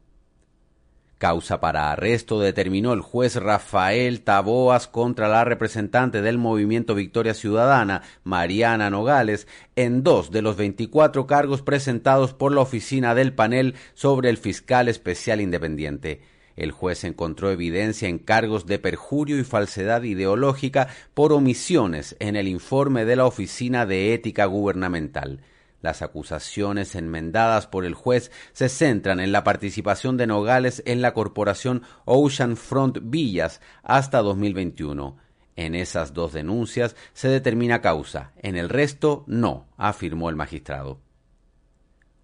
[1.19, 8.01] Causa para arresto determinó el juez Rafael Taboas contra la representante del movimiento Victoria Ciudadana,
[8.23, 14.31] Mariana Nogales, en dos de los 24 cargos presentados por la oficina del panel sobre
[14.31, 16.21] el fiscal especial independiente.
[16.55, 22.47] El juez encontró evidencia en cargos de perjurio y falsedad ideológica por omisiones en el
[22.47, 25.41] informe de la Oficina de Ética Gubernamental.
[25.81, 31.13] Las acusaciones enmendadas por el juez se centran en la participación de Nogales en la
[31.13, 35.17] corporación Ocean Front Villas hasta 2021.
[35.55, 40.99] En esas dos denuncias se determina causa, en el resto no, afirmó el magistrado.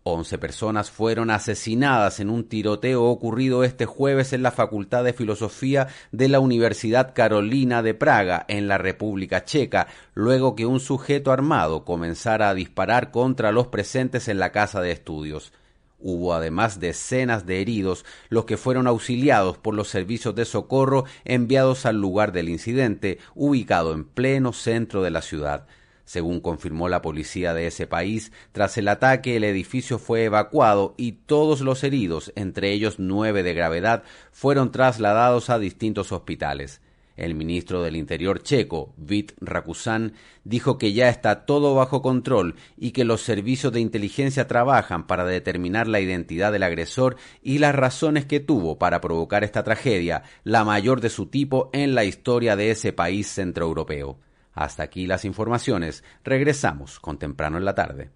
[0.10, 5.90] Once personas fueron asesinadas en un tiroteo ocurrido este jueves en la Facultad de Filosofía
[6.14, 11.84] de la Universidad Carolina de Praga, en la República Checa, luego que un sujeto armado
[11.84, 15.52] comenzara a disparar contra los presentes en la casa de estudios.
[16.00, 21.86] Hubo además decenas de heridos, los que fueron auxiliados por los servicios de socorro enviados
[21.86, 25.68] al lugar del incidente, ubicado en pleno centro de la ciudad.
[26.08, 31.12] Según confirmó la policía de ese país, tras el ataque el edificio fue evacuado y
[31.12, 36.80] todos los heridos, entre ellos nueve de gravedad, fueron trasladados a distintos hospitales.
[37.18, 40.14] El ministro del Interior checo, Vít Rakusan,
[40.46, 45.26] dijo que ya está todo bajo control y que los servicios de inteligencia trabajan para
[45.26, 50.64] determinar la identidad del agresor y las razones que tuvo para provocar esta tragedia, la
[50.64, 54.20] mayor de su tipo en la historia de ese país centroeuropeo.
[54.58, 56.04] Hasta aquí las informaciones.
[56.24, 58.10] Regresamos con temprano en la tarde.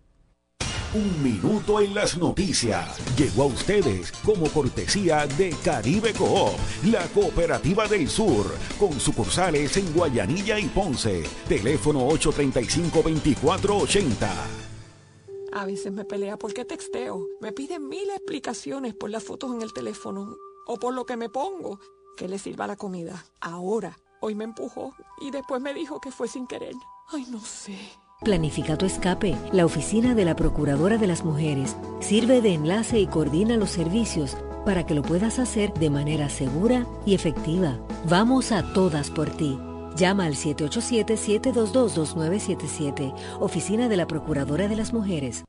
[0.96, 2.98] Un minuto en las noticias.
[3.16, 8.48] Llegó a ustedes como cortesía de Caribe Coop, la cooperativa del sur,
[8.80, 11.22] con sucursales en Guayanilla y Ponce.
[11.48, 14.28] Teléfono 835-2480.
[15.54, 17.28] A veces me pelea porque texteo.
[17.40, 21.30] Me piden mil explicaciones por las fotos en el teléfono o por lo que me
[21.30, 21.80] pongo.
[22.18, 23.26] Que le sirva la comida.
[23.40, 26.76] Ahora Hoy me empujó y después me dijo que fue sin querer.
[27.12, 27.76] Ay, no sé.
[28.22, 29.36] Planifica tu escape.
[29.52, 34.38] La oficina de la Procuradora de las Mujeres sirve de enlace y coordina los servicios
[34.64, 37.80] para que lo puedas hacer de manera segura y efectiva.
[38.08, 39.58] Vamos a todas por ti.
[39.96, 45.46] Llama al 787-722-2977, Oficina de la Procuradora de las Mujeres.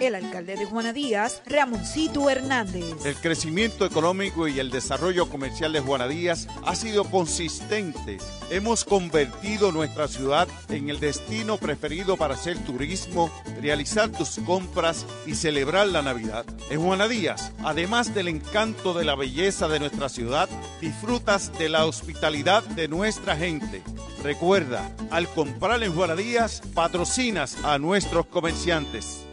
[0.00, 3.06] El alcalde de Juana Díaz, Ramoncito Hernández.
[3.06, 8.18] El crecimiento económico y el desarrollo comercial de Juana Díaz ha sido consistente.
[8.50, 15.36] Hemos convertido nuestra ciudad en el destino preferido para hacer turismo, realizar tus compras y
[15.36, 16.44] celebrar la Navidad.
[16.70, 20.48] En Juana Díaz, además del encanto de la belleza de nuestra ciudad,
[20.80, 23.82] disfrutas de la hospitalidad de nuestra gente.
[24.22, 29.24] Recuerda, al comprar en Juana Díaz, patrocinas a nuestros comerciantes.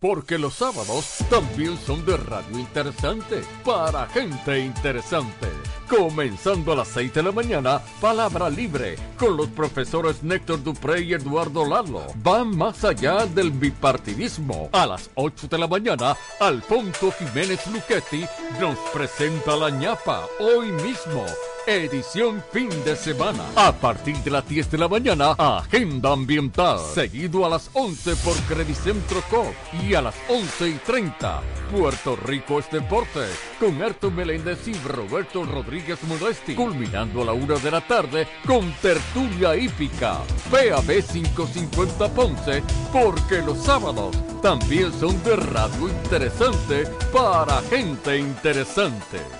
[0.00, 5.46] Porque los sábados también son de radio interesante para gente interesante.
[5.90, 11.12] Comenzando a las 6 de la mañana, Palabra Libre, con los profesores Néctor Dupré y
[11.12, 12.06] Eduardo Lalo.
[12.22, 14.70] Van más allá del bipartidismo.
[14.72, 18.24] A las 8 de la mañana, Alfonso Jiménez Luchetti
[18.58, 21.26] nos presenta la ñapa hoy mismo
[21.66, 23.44] edición fin de semana.
[23.56, 26.78] A partir de las 10 de la mañana, Agenda Ambiental.
[26.94, 29.52] Seguido a las 11 por Credicentro Co.
[29.82, 33.26] Y a las 11 y 30, Puerto Rico es Deporte.
[33.58, 36.54] Con Arto Meléndez y Roberto Rodríguez Modesti.
[36.54, 40.18] Culminando a la 1 de la tarde con Tertulia Hípica.
[40.50, 42.62] PAB 550 Ponce.
[42.92, 49.39] Porque los sábados también son de radio interesante para gente interesante.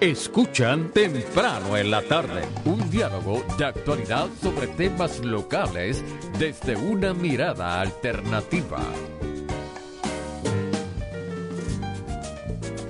[0.00, 6.04] Escuchan temprano en la tarde un diálogo de actualidad sobre temas locales
[6.38, 8.78] desde una mirada alternativa.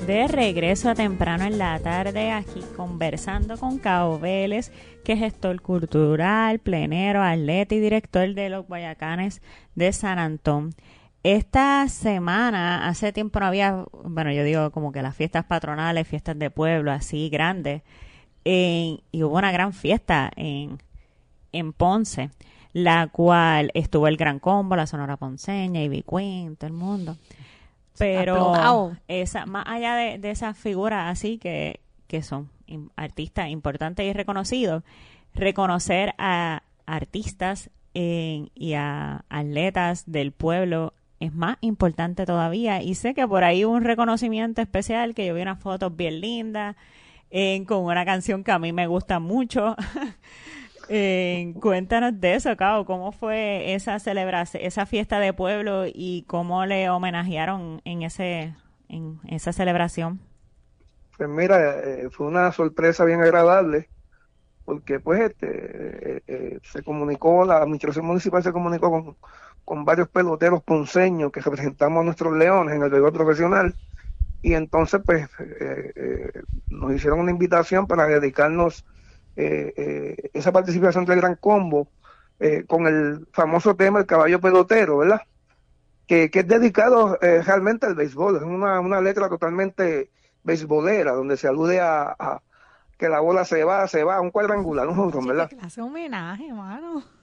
[0.07, 4.71] De regreso a temprano en la tarde, aquí conversando con Cao Vélez,
[5.03, 9.41] que es gestor cultural, plenero, atleta y director de los Guayacanes
[9.75, 10.75] de San Antón.
[11.25, 16.39] Esta semana, hace tiempo no había, bueno, yo digo como que las fiestas patronales, fiestas
[16.39, 17.83] de pueblo, así grandes,
[18.45, 20.79] y hubo una gran fiesta en,
[21.53, 22.31] en Ponce,
[22.73, 27.17] la cual estuvo el Gran Combo, la Sonora Ponceña, y Queen, todo el mundo.
[27.99, 32.49] Pero esa, más allá de, de esas figuras así que, que son
[32.95, 34.85] artistas importantes y reconocidos,
[35.35, 42.83] reconocer a artistas y a atletas del pueblo es más importante todavía.
[42.83, 46.21] Y sé que por ahí hubo un reconocimiento especial, que yo vi unas fotos bien
[46.21, 46.77] lindas,
[47.67, 49.77] con una canción que a mí me gusta mucho.
[51.61, 56.89] cuéntanos de eso, Cabo, cómo fue esa celebración, esa fiesta de pueblo y cómo le
[56.89, 58.55] homenajearon en ese
[58.89, 60.21] en esa celebración.
[61.17, 63.89] Pues mira, eh, fue una sorpresa bien agradable
[64.65, 69.17] porque pues este eh, eh, se comunicó la administración municipal se comunicó con
[69.69, 73.75] con varios peloteros ponceños que representamos a nuestros leones en el béisbol profesional.
[74.41, 78.87] Y entonces, pues, eh, eh, nos hicieron una invitación para dedicarnos
[79.37, 81.87] eh, esa participación del Gran Combo
[82.67, 85.21] con el famoso tema El caballo pelotero, ¿verdad?
[86.07, 88.37] Que, es dedicado realmente al béisbol.
[88.37, 90.09] Es una, una letra totalmente
[90.45, 92.41] beisbolera, donde se alude a,
[92.97, 95.51] que la bola se va, se va, un cuadrangular, un ¿verdad?
[95.61, 97.18] hace homenaje, hermano.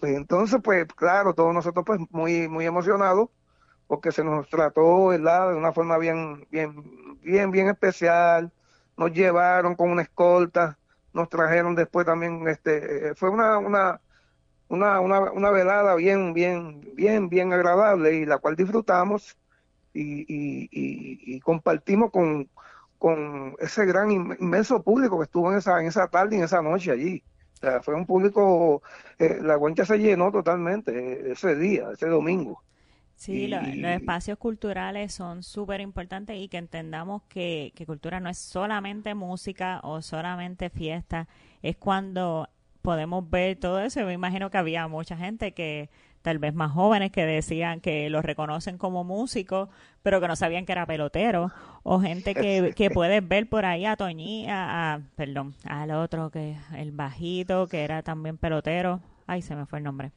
[0.00, 3.28] Pues entonces, pues claro, todos nosotros pues muy muy emocionados
[3.86, 5.50] porque se nos trató, ¿verdad?
[5.50, 8.52] De una forma bien bien bien bien especial.
[8.96, 10.78] Nos llevaron con una escolta,
[11.12, 14.00] nos trajeron después también este fue una una
[14.68, 19.36] una, una, una velada bien, bien, bien, bien agradable y la cual disfrutamos
[19.92, 20.68] y, y,
[21.36, 22.50] y, compartimos con,
[22.98, 26.62] con ese gran inmenso público que estuvo en esa, en esa tarde y en esa
[26.62, 27.24] noche allí
[27.82, 28.82] fue un público,
[29.18, 32.62] eh, la cuenca se llenó totalmente eh, ese día, ese domingo.
[33.16, 38.38] Sí, los espacios culturales son súper importantes y que entendamos que, que cultura no es
[38.38, 41.28] solamente música o solamente fiesta,
[41.60, 42.48] es cuando
[42.80, 44.00] podemos ver todo eso.
[44.06, 45.90] Me imagino que había mucha gente que
[46.22, 49.68] tal vez más jóvenes que decían que lo reconocen como músico,
[50.02, 51.50] pero que no sabían que era pelotero,
[51.82, 56.56] o gente que, que puedes ver por ahí a Toñi, a, perdón, al otro que
[56.76, 60.12] el bajito, que era también pelotero, ay, se me fue el nombre.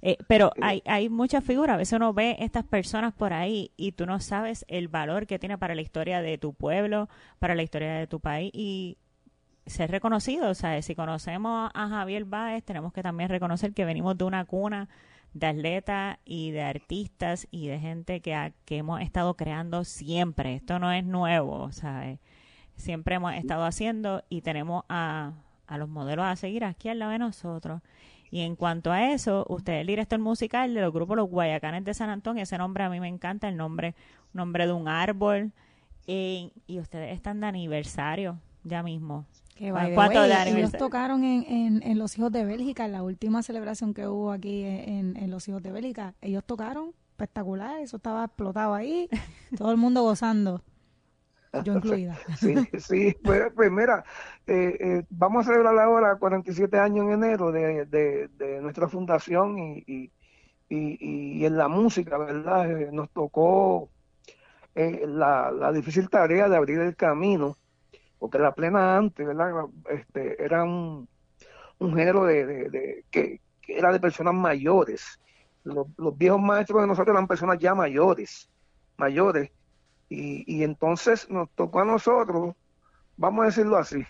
[0.00, 3.92] Eh, pero hay, hay muchas figuras, a veces uno ve estas personas por ahí y
[3.92, 7.08] tú no sabes el valor que tiene para la historia de tu pueblo,
[7.38, 8.98] para la historia de tu país y
[9.66, 14.18] ser reconocido, o sea, si conocemos a Javier Báez, tenemos que también reconocer que venimos
[14.18, 14.88] de una cuna
[15.34, 20.54] de atletas y de artistas y de gente que, que hemos estado creando siempre.
[20.54, 22.18] Esto no es nuevo, ¿sabes?
[22.76, 25.32] Siempre hemos estado haciendo y tenemos a,
[25.66, 27.82] a los modelos a seguir aquí al lado de nosotros.
[28.30, 31.84] Y en cuanto a eso, usted es el director musical de los grupos Los Guayacanes
[31.84, 32.42] de San Antonio.
[32.42, 33.94] Ese nombre a mí me encanta, el nombre,
[34.32, 35.52] nombre de un árbol.
[36.06, 39.26] y ustedes están de aniversario ya mismo.
[39.54, 44.06] Que ellos tocaron en, en, en, Los Hijos de Bélgica, en la última celebración que
[44.06, 46.14] hubo aquí en, en Los Hijos de Bélgica.
[46.20, 49.08] Ellos tocaron espectacular, eso estaba explotado ahí,
[49.56, 50.62] todo el mundo gozando.
[51.64, 52.18] Yo incluida.
[52.38, 54.04] Sí, sí, pues, pues mira,
[54.46, 59.84] eh, eh, vamos a celebrar ahora 47 años en enero de, de, nuestra fundación y,
[59.86, 60.10] y,
[60.70, 62.70] y, en la música, ¿verdad?
[62.70, 63.90] Eh, nos tocó
[64.74, 67.58] la, la difícil tarea de abrir el camino
[68.22, 69.64] porque la plena antes, ¿verdad?
[69.90, 71.08] Este, era un,
[71.80, 75.20] género de, que, era de personas mayores.
[75.64, 78.48] Los, viejos maestros de nosotros eran personas ya mayores,
[78.96, 79.50] mayores.
[80.08, 82.54] Y, entonces nos tocó a nosotros,
[83.16, 84.06] vamos a decirlo así,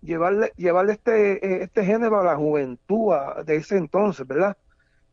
[0.00, 3.12] llevarle, llevarle este, este género a la juventud
[3.44, 4.56] de ese entonces, ¿verdad?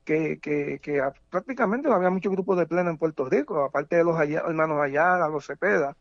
[0.05, 4.17] Que, que, que prácticamente había muchos grupos de plena en Puerto Rico, aparte de los
[4.17, 5.97] hermanos Ayala, los Cepeda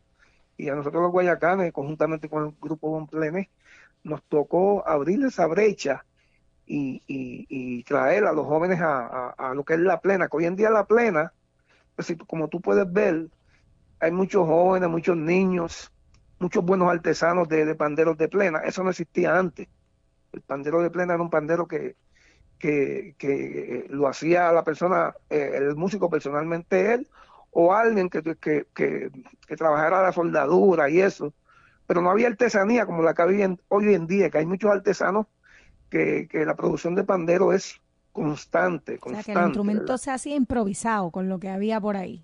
[0.57, 3.07] y a nosotros los guayacanes, conjuntamente con el grupo Bon
[4.03, 6.05] nos tocó abrir esa brecha
[6.65, 10.55] y, y, traer a los jóvenes a, lo que es la plena, que hoy en
[10.55, 11.33] día la plena,
[11.95, 13.29] pues, como tú puedes ver,
[13.99, 15.91] hay muchos jóvenes, muchos niños,
[16.39, 19.67] muchos buenos artesanos de, panderos de plena, eso no existía antes.
[20.33, 21.95] El pandero de plena era un pandero que,
[22.59, 27.07] que, que lo hacía la persona, eh, el músico personalmente él,
[27.59, 31.33] o alguien que, que, que, trabajara la soldadura y eso,
[31.87, 35.25] pero no había artesanía como la que había hoy en día, que hay muchos artesanos
[35.89, 37.81] que, que la producción de pandero es
[38.11, 39.21] constante, constante.
[39.21, 42.23] O sea, que el instrumento se hacía improvisado con lo que había por ahí.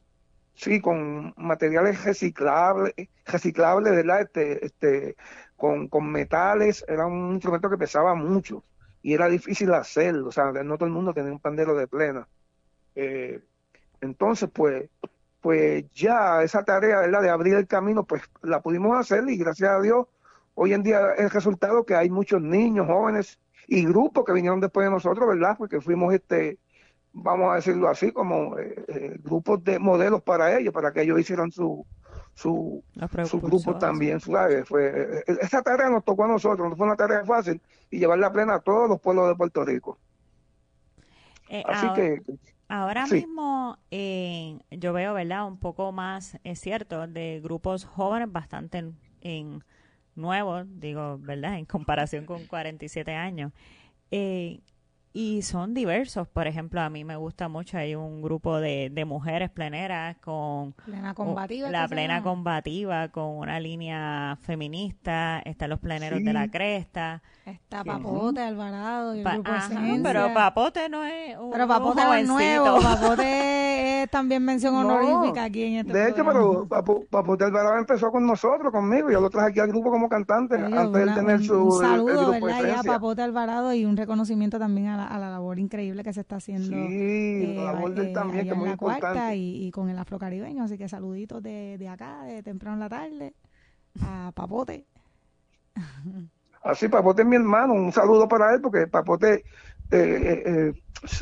[0.54, 2.94] Sí, con materiales reciclables,
[3.26, 4.22] reciclables, ¿verdad?
[4.22, 5.16] Este, este,
[5.58, 8.64] con, con metales, era un instrumento que pesaba mucho
[9.02, 12.28] y era difícil hacerlo, o sea, no todo el mundo tenía un pandero de plena.
[12.94, 13.42] Eh,
[14.00, 14.90] entonces, pues,
[15.44, 17.22] pues ya esa tarea ¿verdad?
[17.22, 20.08] de abrir el camino, pues la pudimos hacer y gracias a Dios,
[20.56, 24.86] hoy en día el resultado que hay muchos niños, jóvenes y grupos que vinieron después
[24.86, 25.58] de nosotros, ¿verdad?
[25.58, 26.60] Porque fuimos este,
[27.12, 31.20] vamos a decirlo así, como eh, eh, grupos de modelos para ellos, para que ellos
[31.20, 31.86] hicieran su,
[32.34, 32.82] su,
[33.26, 34.66] su grupo también, ¿sabes?
[34.66, 38.32] Fue, eh, esa tarea nos tocó a nosotros, no fue una tarea fácil y llevarla
[38.32, 39.98] plena a todos los pueblos de Puerto Rico.
[41.66, 42.22] Así que
[42.76, 45.46] Ahora mismo eh, yo veo, ¿verdad?
[45.46, 48.84] Un poco más, es cierto, de grupos jóvenes bastante
[49.22, 49.64] en,
[50.16, 51.60] nuevos, digo, ¿verdad?
[51.60, 53.52] En comparación con 47 años.
[54.10, 54.62] Eh,
[55.14, 56.28] y son diversos.
[56.28, 60.74] Por ejemplo, a mí me gusta mucho, hay un grupo de, de mujeres pleneras con...
[60.86, 61.70] Plena combativa.
[61.70, 67.22] La plena combativa con una línea feminista, están los pleneros de la cresta.
[67.46, 69.52] Está Papote, Alvarado y el grupo
[70.04, 73.63] Pero Papote no es un Pero Papote no es nuevo, Papote
[74.04, 78.72] es también mención honorífica aquí en este De hecho, pero Papote Alvarado empezó con nosotros,
[78.72, 81.66] conmigo, yo lo traje aquí al grupo como cantante antes de tener su...
[81.66, 82.80] Un saludo, ¿verdad?
[82.80, 86.22] a Papote Alvarado y un reconocimiento también a la a la labor increíble que se
[86.22, 86.68] está haciendo.
[86.68, 89.36] Sí, la labor eh, también, que muy importante.
[89.36, 93.34] Y, con el afrocaribeño, así que saluditos de, de acá, de temprano en la tarde,
[94.02, 94.86] a Papote.
[96.64, 99.44] Así, Papote es mi hermano, un saludo para él, porque Papote
[99.92, 100.74] eh,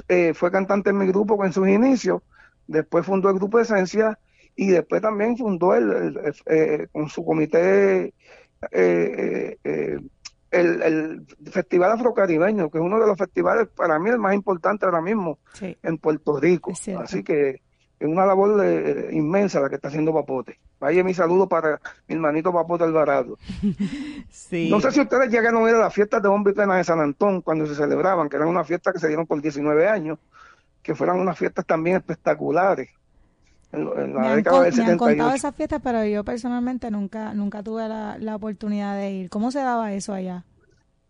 [0.07, 2.21] eh, fue cantante en mi grupo en sus inicios,
[2.72, 4.17] después fundó el grupo Esencia
[4.55, 6.34] y después también fundó el,
[6.91, 8.13] con su comité
[8.72, 9.57] eh,
[10.51, 14.86] el, el Festival Afrocaribeño, que es uno de los festivales para mí el más importante
[14.86, 16.74] ahora mismo en Puerto Rico.
[16.99, 17.61] Así que
[17.99, 18.65] es una labor
[19.11, 20.59] inmensa la que está haciendo Papote.
[20.80, 23.38] Vaya mi saludo para mi hermanito Papote Alvarado.
[24.69, 26.99] No sé si ustedes llegaron a ir a las fiestas de Hombre y de San
[26.99, 30.19] Antón cuando se celebraban, que eran unas fiestas que se dieron por 19 años,
[30.82, 32.89] que fueran unas fiestas también espectaculares.
[33.71, 34.84] En, la década del 78.
[34.84, 39.11] me han contado esas fiestas, pero yo personalmente nunca nunca tuve la, la oportunidad de
[39.11, 39.29] ir.
[39.29, 40.43] ¿Cómo se daba eso allá?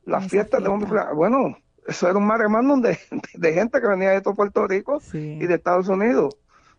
[0.05, 1.57] Las fiestas de hombre, bueno,
[1.88, 2.99] eso era un mar de,
[3.34, 6.38] de, gente que venía de todo Puerto Rico y de Estados Unidos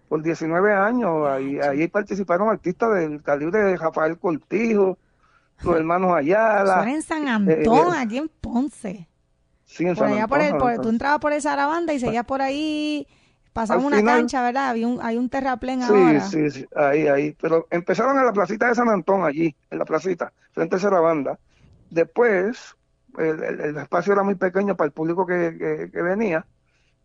[0.08, 1.28] por 19 años.
[1.28, 4.98] Ahí, ahí participaron artistas del calibre de Rafael Cortijo,
[5.62, 6.80] los hermanos Ayala.
[6.80, 9.08] Eso en San eh, Antón, aquí en Ponce.
[9.72, 13.06] Sí, en San Antón, por tú entrabas por esa arabanda y seguías por ahí
[13.52, 14.70] Pasamos una cancha, ¿verdad?
[14.70, 16.20] Había un, hay un terraplén ahora.
[16.20, 17.36] Sí, sí, ahí, ahí.
[17.40, 20.88] Pero empezaron en la placita de San Antón, allí, en la placita, frente a esa
[20.88, 21.38] banda.
[21.90, 22.74] Después,
[23.18, 26.46] el, espacio era muy pequeño para el público que, venía,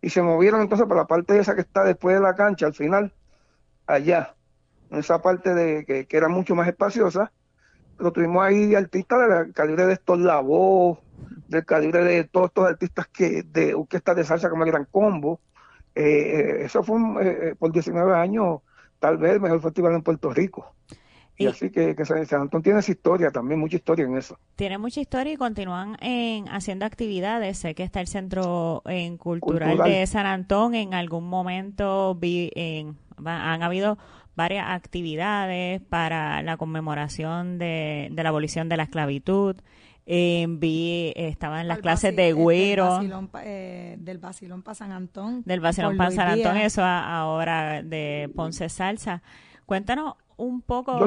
[0.00, 2.74] y se movieron entonces para la parte esa que está después de la cancha, al
[2.74, 3.12] final,
[3.86, 4.34] allá,
[4.90, 7.30] en esa parte de que, era mucho más espaciosa.
[7.98, 10.98] Pero tuvimos ahí artistas del calibre de estos Lavoe,
[11.48, 15.40] del calibre de todos estos artistas que de orquestas de salsa como el Gran Combo,
[15.94, 18.60] eh, eso fue eh, por 19 años,
[18.98, 20.74] tal vez el mejor festival en Puerto Rico.
[21.38, 24.36] Y, así que, que San Antón tiene esa historia también, mucha historia en eso.
[24.56, 27.58] Tiene mucha historia y continúan en, haciendo actividades.
[27.58, 30.74] Sé que está el Centro en Cultural, de San Antón.
[30.74, 33.98] En algún momento vi, en, han habido
[34.34, 39.56] varias actividades para la conmemoración de, de la abolición de la esclavitud.
[40.10, 42.98] Eh, vi, estaban las clases de güero.
[43.42, 45.42] Eh, del Basilón, para San Antón.
[45.44, 49.22] Del Basilón para San Antón, eso ahora de Ponce Salsa.
[49.66, 50.98] Cuéntanos un poco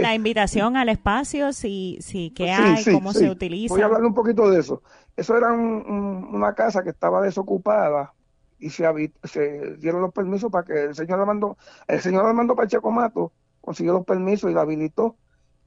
[0.00, 3.74] la invitación al espacio, si, si qué hay, cómo se utiliza.
[3.74, 4.80] Voy a hablar un poquito de eso.
[5.16, 8.14] Eso era una casa que estaba desocupada
[8.60, 8.84] y se,
[9.24, 13.92] se dieron los permisos para que el señor Armando, el señor Armando Pacheco Mato consiguió
[13.92, 15.16] los permisos y la habilitó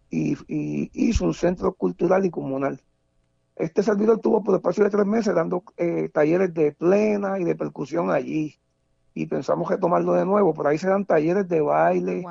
[0.10, 0.38] y,
[0.94, 2.82] hizo un centro cultural y comunal.
[3.56, 7.56] Este servidor tuvo por espacio de tres meses dando eh, talleres de plena y de
[7.56, 8.58] percusión allí
[9.14, 10.54] y pensamos que tomarlo de nuevo.
[10.54, 12.26] Por ahí se dan talleres de baile,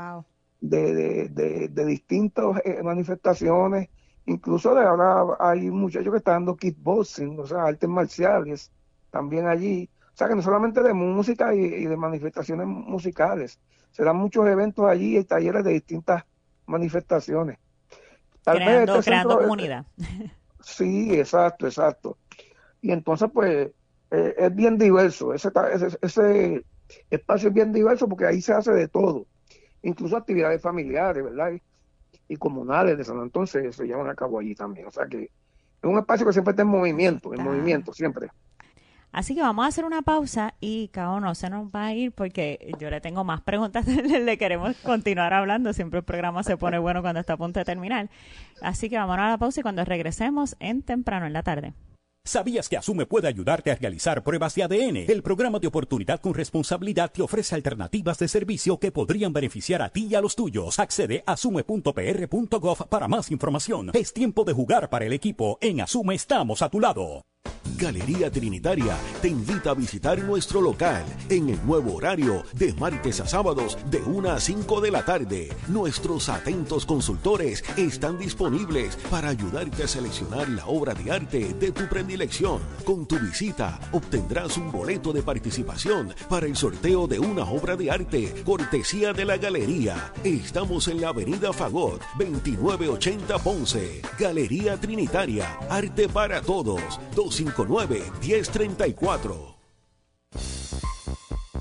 [0.61, 3.89] de, de, de, distintas eh, manifestaciones.
[4.27, 8.73] Incluso de ahora hay muchachos que están dando kickboxing, o sea, artes marciales,
[9.11, 9.91] también allí.
[10.15, 13.59] O sea, que no solamente de música y, de manifestaciones musicales,
[13.91, 16.25] se dan muchos eventos allí y talleres de distintas
[16.67, 17.59] manifestaciones.
[18.53, 19.87] Creando, este creando comunidad.
[20.61, 22.19] Sí, exacto, exacto.
[22.83, 23.71] Y entonces, pues,
[24.11, 25.33] eh, es bien diverso.
[25.33, 26.65] Ese, ese, ese,
[27.09, 29.27] espacio es bien diverso porque ahí se hace de todo
[29.83, 31.53] incluso actividades familiares, ¿verdad?
[32.29, 34.87] Y, comunales de San Antón se, llevan a cabo allí también.
[34.87, 35.31] O sea que es
[35.83, 38.29] un espacio que siempre está en movimiento, en movimiento, siempre.
[39.19, 42.13] Así que vamos a hacer una pausa y Cao no se nos va a ir
[42.13, 46.79] porque yo le tengo más preguntas, le queremos continuar hablando, siempre el programa se pone
[46.79, 48.11] bueno cuando está a punto de terminar.
[48.63, 51.75] Así que vamos a la pausa y cuando regresemos en temprano en la tarde.
[52.25, 54.97] ¿Sabías que Asume puede ayudarte a realizar pruebas de ADN?
[55.11, 59.89] El programa de oportunidad con responsabilidad te ofrece alternativas de servicio que podrían beneficiar a
[59.89, 60.79] ti y a los tuyos.
[60.79, 63.91] Accede a asume.pr.gov para más información.
[63.95, 65.59] Es tiempo de jugar para el equipo.
[65.61, 67.23] En Asume estamos a tu lado.
[67.79, 73.29] Galería Trinitaria te invita a visitar nuestro local en el nuevo horario de martes a
[73.29, 75.49] sábados de 1 a 5 de la tarde.
[75.69, 81.87] Nuestros atentos consultores están disponibles para ayudarte a seleccionar la obra de arte de tu
[81.89, 82.61] predilección.
[82.85, 87.93] Con tu visita obtendrás un boleto de participación para el sorteo de una obra de
[87.93, 90.13] arte cortesía de la galería.
[90.25, 94.03] Estamos en la avenida Fagot 2980 Ponce.
[94.19, 96.99] Galería Trinitaria, arte para todos.
[97.29, 99.57] 259-1034.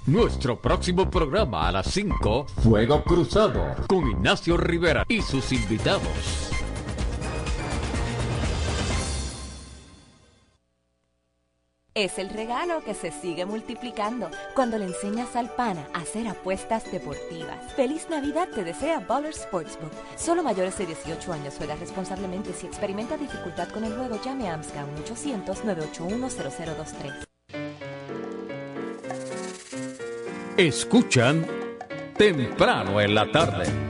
[0.05, 6.56] Nuestro próximo programa a las 5, Fuego Cruzado, con Ignacio Rivera y sus invitados.
[11.97, 16.91] Es el regalo que se sigue multiplicando cuando le enseñas al pana a hacer apuestas
[16.91, 17.73] deportivas.
[17.75, 19.91] Feliz Navidad te desea Baller Sportsbook.
[20.15, 22.53] Solo mayores de 18 años juega responsablemente.
[22.53, 27.23] Si experimenta dificultad con el juego, llame a AMSCA 1-800-981-0023.
[30.55, 31.47] Escuchan
[32.15, 33.86] temprano en la tarde.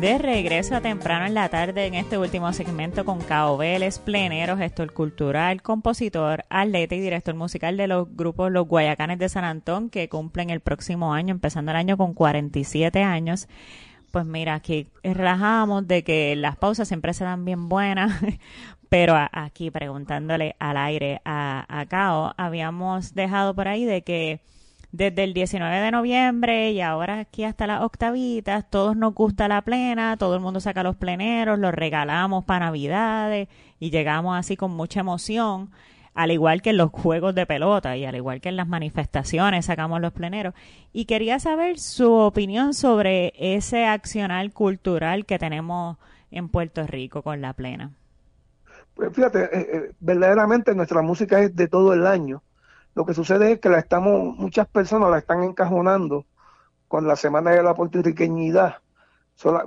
[0.00, 4.92] De regreso temprano en la tarde en este último segmento con Cao Vélez, plenero, gestor
[4.92, 10.10] cultural, compositor, atleta y director musical de los grupos Los Guayacanes de San Antón que
[10.10, 13.48] cumplen el próximo año, empezando el año con 47 años.
[14.10, 18.20] Pues mira, aquí relajamos de que las pausas siempre se dan bien buenas,
[18.90, 24.40] pero aquí preguntándole al aire a, a Cao, habíamos dejado por ahí de que
[24.96, 29.60] desde el 19 de noviembre y ahora aquí hasta las octavitas, todos nos gusta la
[29.60, 34.70] plena, todo el mundo saca los pleneros, los regalamos para Navidades y llegamos así con
[34.70, 35.70] mucha emoción,
[36.14, 39.66] al igual que en los juegos de pelota y al igual que en las manifestaciones
[39.66, 40.54] sacamos los pleneros.
[40.94, 45.98] Y quería saber su opinión sobre ese accional cultural que tenemos
[46.30, 47.90] en Puerto Rico con la plena.
[48.94, 52.42] Pues fíjate, eh, eh, verdaderamente nuestra música es de todo el año
[52.96, 56.24] lo que sucede es que la estamos, muchas personas la están encajonando
[56.88, 58.76] con la Semana de la Puertorriqueñidad,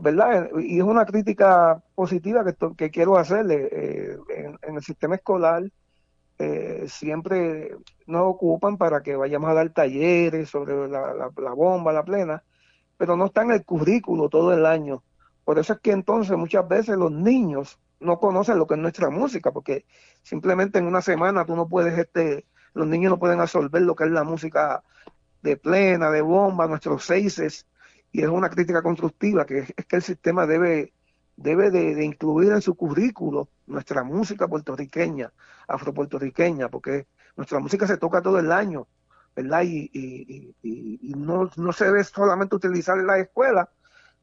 [0.01, 0.49] ¿verdad?
[0.57, 2.43] Y es una crítica positiva
[2.75, 3.69] que, quiero hacerle.
[3.71, 4.17] Eh,
[4.63, 5.61] en, el sistema escolar
[6.39, 7.77] eh, siempre
[8.07, 12.43] nos ocupan para que vayamos a dar talleres sobre la, la, bomba, la plena,
[12.97, 15.03] pero no está en el currículo todo el año.
[15.45, 19.11] Por eso es que entonces muchas veces los niños no conocen lo que es nuestra
[19.11, 19.85] música, porque
[20.23, 24.05] simplemente en una semana tú no puedes este los niños no pueden absorber lo que
[24.05, 24.83] es la música
[25.41, 27.65] de plena, de bomba, nuestros seises,
[28.11, 30.93] y es una crítica constructiva, que es, que el sistema debe,
[31.37, 35.31] debe de, incluir en su currículo nuestra música puertorriqueña,
[35.67, 38.87] afropuertorriqueña, porque nuestra música se toca todo el año,
[39.35, 39.61] ¿verdad?
[39.63, 39.89] Y,
[40.61, 43.69] y, no, no se debe solamente utilizar en la escuela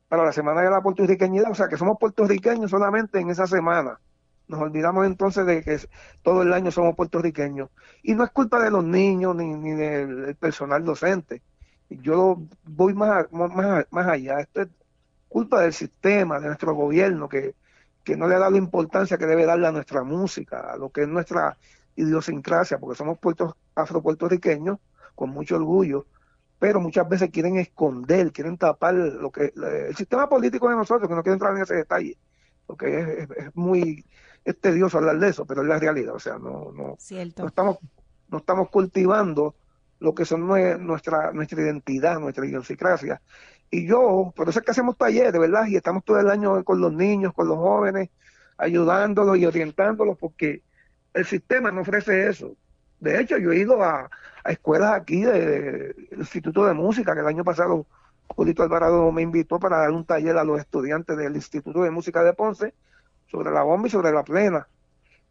[0.08, 3.98] para la Semana de la Puertorriqueñidad, o sea, que somos puertorriqueños solamente en esa semana.
[4.48, 5.78] Nos olvidamos entonces de que
[6.22, 7.70] todo el año somos puertorriqueños.
[8.02, 11.42] Y no es culpa de los niños ni, ni del personal docente.
[11.88, 14.40] Yo voy más, más, más allá.
[14.40, 14.68] Esto es
[15.28, 17.54] culpa del sistema, de nuestro gobierno, que,
[18.04, 21.02] que no le da la importancia que debe darle a nuestra música, a lo que
[21.02, 21.56] es nuestra
[21.96, 24.78] idiosincrasia, porque somos puertos, afropuertorriqueños
[25.14, 26.06] con mucho orgullo,
[26.58, 31.14] pero muchas veces quieren esconder, quieren tapar lo que el sistema político de nosotros, que
[31.14, 32.16] no quiero entrar en ese detalle,
[32.66, 34.04] porque es, muy
[34.46, 36.96] es tedioso hablar de eso, pero es la realidad, o sea, no, no,
[37.36, 37.78] no estamos,
[38.28, 39.56] no estamos cultivando
[39.98, 43.20] lo que son nuestra, nuestra identidad, nuestra idiosincrasia.
[43.70, 45.66] Y yo, por eso es que hacemos talleres, ¿verdad?
[45.66, 48.10] Y estamos todo el año con los niños, con los jóvenes,
[48.56, 50.62] ayudándolos y orientándolos, porque
[51.12, 52.54] el sistema no ofrece eso.
[53.00, 54.08] De hecho, yo he ido a,
[54.44, 57.84] escuelas aquí del Instituto de Música, que el año pasado
[58.28, 62.22] Julito Alvarado me invitó para dar un taller a los estudiantes del Instituto de Música
[62.22, 62.74] de Ponce
[63.26, 64.68] sobre la bomba y sobre la plena.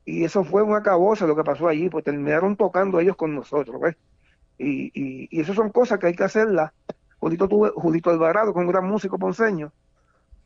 [0.06, 3.82] Y eso fue un acabose lo que pasó allí, pues terminaron tocando ellos con nosotros,
[3.82, 3.96] ¿ves?
[4.58, 6.72] Y, y, y eso son cosas que hay que hacerlas.
[7.20, 9.72] Julito, tuve, Julito Alvarado, con un gran músico ponceño,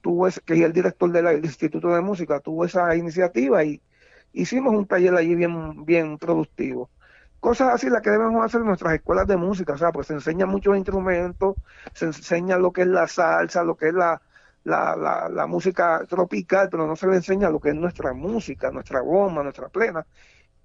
[0.02, 3.82] tuvo que es el director del Instituto de Música, tuvo esa iniciativa y
[4.32, 6.90] hicimos un taller allí bien, bien productivo.
[7.40, 10.14] Cosas así las que debemos hacer en nuestras escuelas de música, o sea, pues se
[10.14, 11.56] enseñan muchos instrumentos,
[11.94, 14.22] se enseña lo que es la salsa, lo que es la,
[14.64, 18.72] la, la, la, música tropical, pero no se le enseña lo que es nuestra música,
[18.72, 20.06] nuestra goma, nuestra plena.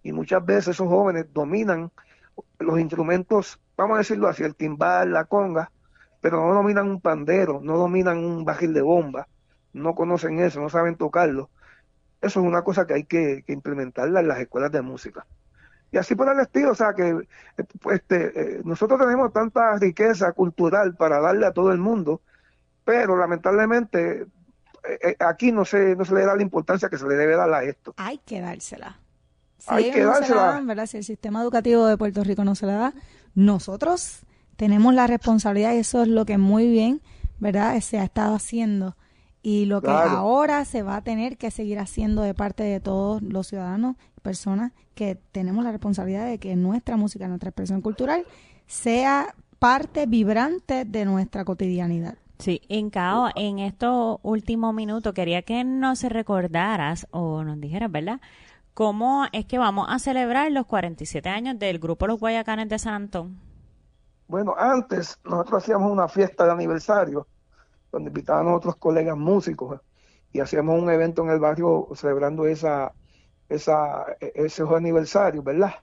[0.02, 1.90] Y muchas veces esos jóvenes dominan
[2.58, 5.70] los instrumentos, vamos a decirlo así, el timbal, la conga,
[6.20, 9.28] pero no dominan un pandero, no dominan un bajil de bomba,
[9.72, 11.50] no conocen eso, no saben tocarlo.
[12.20, 15.26] Eso es una cosa que hay que, implementarla en las escuelas de música.
[15.92, 19.76] Y así por el estilo, o sea que eh, pues, este, eh, nosotros tenemos tanta
[19.76, 22.22] riqueza cultural para darle a todo el mundo,
[22.84, 24.26] pero lamentablemente
[24.84, 27.52] eh, aquí no se, no se le da la importancia que se le debe dar
[27.52, 27.94] a esto.
[27.96, 28.98] Hay que dársela.
[29.58, 29.92] Si
[30.86, 32.94] Si el sistema educativo de Puerto Rico no se la da,
[33.34, 34.20] nosotros
[34.56, 37.00] tenemos la responsabilidad y eso es lo que muy bien,
[37.38, 37.80] ¿verdad?
[37.80, 38.96] Se ha estado haciendo
[39.42, 43.22] y lo que ahora se va a tener que seguir haciendo de parte de todos
[43.22, 48.24] los ciudadanos y personas que tenemos la responsabilidad de que nuestra música, nuestra expresión cultural
[48.66, 52.16] sea parte vibrante de nuestra cotidianidad.
[52.38, 58.20] Sí, Incao, en estos últimos minutos quería que nos recordaras o nos dijeras, ¿verdad?
[58.74, 62.94] ¿Cómo es que vamos a celebrar los 47 años del Grupo Los Guayacanes de San
[62.94, 63.38] Antón?
[64.26, 67.26] Bueno, antes nosotros hacíamos una fiesta de aniversario
[67.92, 69.80] donde invitábamos a otros colegas músicos
[70.32, 72.92] y hacíamos un evento en el barrio celebrando esa,
[73.48, 75.74] esa, ese aniversario, ¿verdad?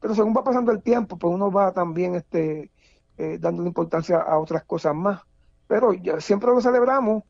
[0.00, 2.70] Pero según va pasando el tiempo, pues uno va también este,
[3.16, 5.22] eh, dando importancia a otras cosas más.
[5.66, 7.24] Pero ya, siempre lo celebramos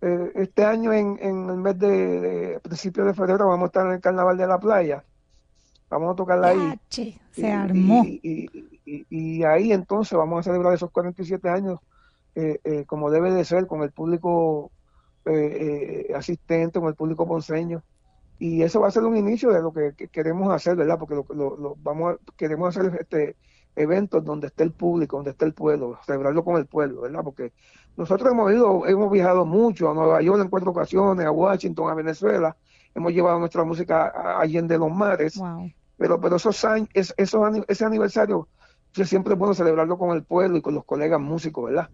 [0.00, 3.86] eh, este año en, en, el mes de, de principio de febrero vamos a estar
[3.86, 5.04] en el Carnaval de la Playa.
[5.90, 6.80] Vamos a tocarla ahí.
[7.32, 8.04] se armó.
[8.04, 11.78] Y, ahí entonces vamos a celebrar esos 47 años
[12.34, 14.70] eh, eh, como debe de ser, con el público
[16.14, 17.82] asistente, con el público ponceño.
[18.38, 20.98] Y eso va a ser un inicio de lo que, queremos hacer, ¿verdad?
[20.98, 23.36] Porque lo, lo, vamos queremos hacer este
[23.76, 27.20] eventos donde esté el público, donde esté el pueblo, celebrarlo con el pueblo, ¿verdad?
[27.24, 27.52] Porque
[27.96, 31.94] nosotros hemos ido, hemos viajado mucho a Nueva York en cuatro ocasiones, a Washington, a
[31.94, 32.56] Venezuela,
[32.94, 35.40] hemos llevado nuestra música a Allende los Mares,
[35.96, 38.48] pero pero esos años, ese aniversario
[38.92, 41.88] siempre es bueno celebrarlo con el pueblo y con los colegas músicos, ¿verdad?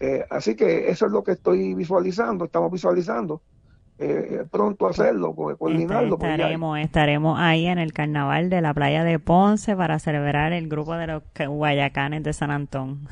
[0.00, 3.42] Eh, así que eso es lo que estoy visualizando, estamos visualizando.
[3.98, 6.14] Eh, pronto hacerlo, coordinarlo.
[6.14, 10.94] Estaremos, estaremos ahí en el carnaval de la playa de Ponce para celebrar el grupo
[10.94, 13.06] de los Guayacanes de San Antón.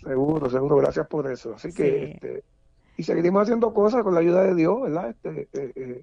[0.00, 1.54] Seguro, seguro, gracias por eso.
[1.54, 2.44] Así que, este,
[2.96, 5.10] y seguiremos haciendo cosas con la ayuda de Dios, ¿verdad?
[5.10, 6.02] Este, eh, eh,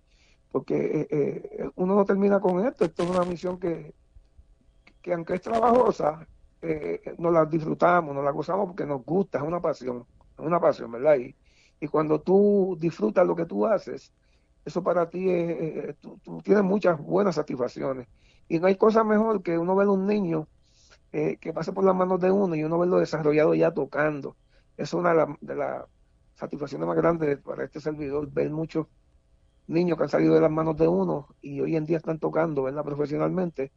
[0.52, 3.94] porque eh, uno no termina con esto, esto es una misión que,
[5.04, 6.28] que aunque es trabajosa,
[7.20, 10.06] nos la disfrutamos, nos la gozamos porque nos gusta, es una pasión,
[10.40, 11.18] es una pasión, ¿verdad?
[11.18, 11.36] Y,
[11.80, 14.14] y cuando tú disfrutas lo que tú haces,
[14.66, 18.08] eso para ti es, tú, tú, tienes muchas buenas satisfacciones.
[18.48, 20.48] Y no hay cosa mejor que uno ver un niño
[21.14, 24.36] eh, que pase por las manos de uno y uno verlo desarrollado ya tocando.
[24.76, 25.86] Es una de las
[26.36, 28.88] satisfacciones más grandes para este servidor, ver muchos
[29.68, 32.64] niños que han salido de las manos de uno y hoy en día están tocando,
[32.64, 32.84] ¿verdad?
[32.84, 33.72] Profesionalmente.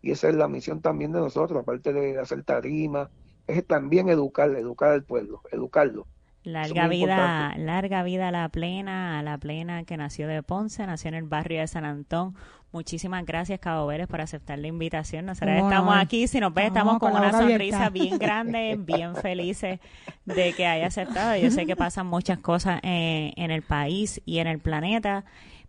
[0.00, 3.10] Y esa es la misión también de nosotros, aparte de hacer tarima,
[3.46, 6.06] es también educar, educar al pueblo, educarlo.
[6.46, 11.08] Larga vida, larga vida a la plena, a la plena que nació de Ponce, nació
[11.08, 12.36] en el barrio de San Antón.
[12.70, 15.26] Muchísimas gracias, Cabo Vélez, por aceptar la invitación.
[15.26, 19.80] Nosotros estamos aquí, si nos ves, estamos con una sonrisa bien grande, bien felices
[20.24, 21.36] de que haya aceptado.
[21.36, 25.24] Yo sé que pasan muchas cosas eh, en el país y en el planeta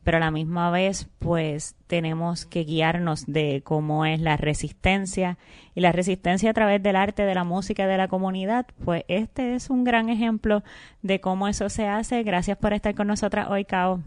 [0.08, 5.38] pero a la misma vez pues tenemos que guiarnos de cómo es la resistencia
[5.76, 9.56] y la resistencia a través del arte, de la música, de la comunidad, pues este
[9.56, 10.64] es un gran ejemplo
[11.02, 12.24] de cómo eso se hace.
[12.24, 14.00] Gracias por estar con nosotras hoy, Cao.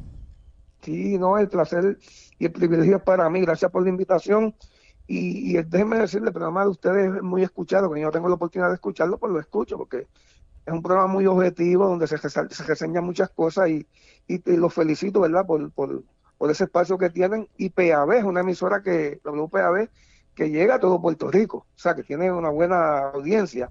[0.81, 1.99] Sí, no, el placer
[2.39, 3.43] y el privilegio es para mí.
[3.43, 4.55] Gracias por la invitación.
[5.07, 8.37] Y, y déjenme decirle, el programa de ustedes es muy escuchado, que yo tengo la
[8.37, 10.07] oportunidad de escucharlo, pues lo escucho, porque
[10.67, 13.87] es un programa muy objetivo donde se, se reseñan muchas cosas y,
[14.27, 16.03] y, los felicito, ¿verdad?, por, por,
[16.39, 17.49] por, ese espacio que tienen.
[17.57, 19.89] Y PAB es una emisora que, WPAB,
[20.35, 23.71] que llega a todo Puerto Rico, o sea, que tiene una buena audiencia.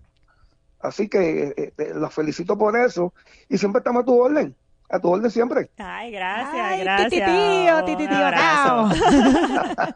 [0.80, 3.14] Así que eh, eh, los felicito por eso
[3.50, 4.56] y siempre estamos a tu orden
[4.90, 5.70] a tu orden siempre.
[5.78, 7.10] Ay, gracias, Ay, gracias.
[7.12, 8.90] Tititío, tititío, Cao.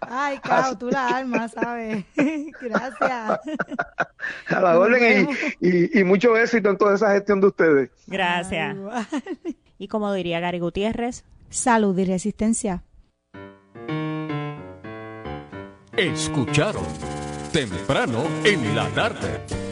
[0.00, 2.04] Ay, Cao, tú la alma, ¿sabes?
[2.60, 3.40] gracias.
[4.48, 5.28] A la orden
[5.60, 7.90] y, y, mucho éxito en toda esa gestión de ustedes.
[8.06, 8.76] Gracias.
[9.78, 12.82] y como diría Gary Gutiérrez, salud y resistencia.
[15.96, 16.86] Escucharon
[17.52, 19.71] temprano en la tarde.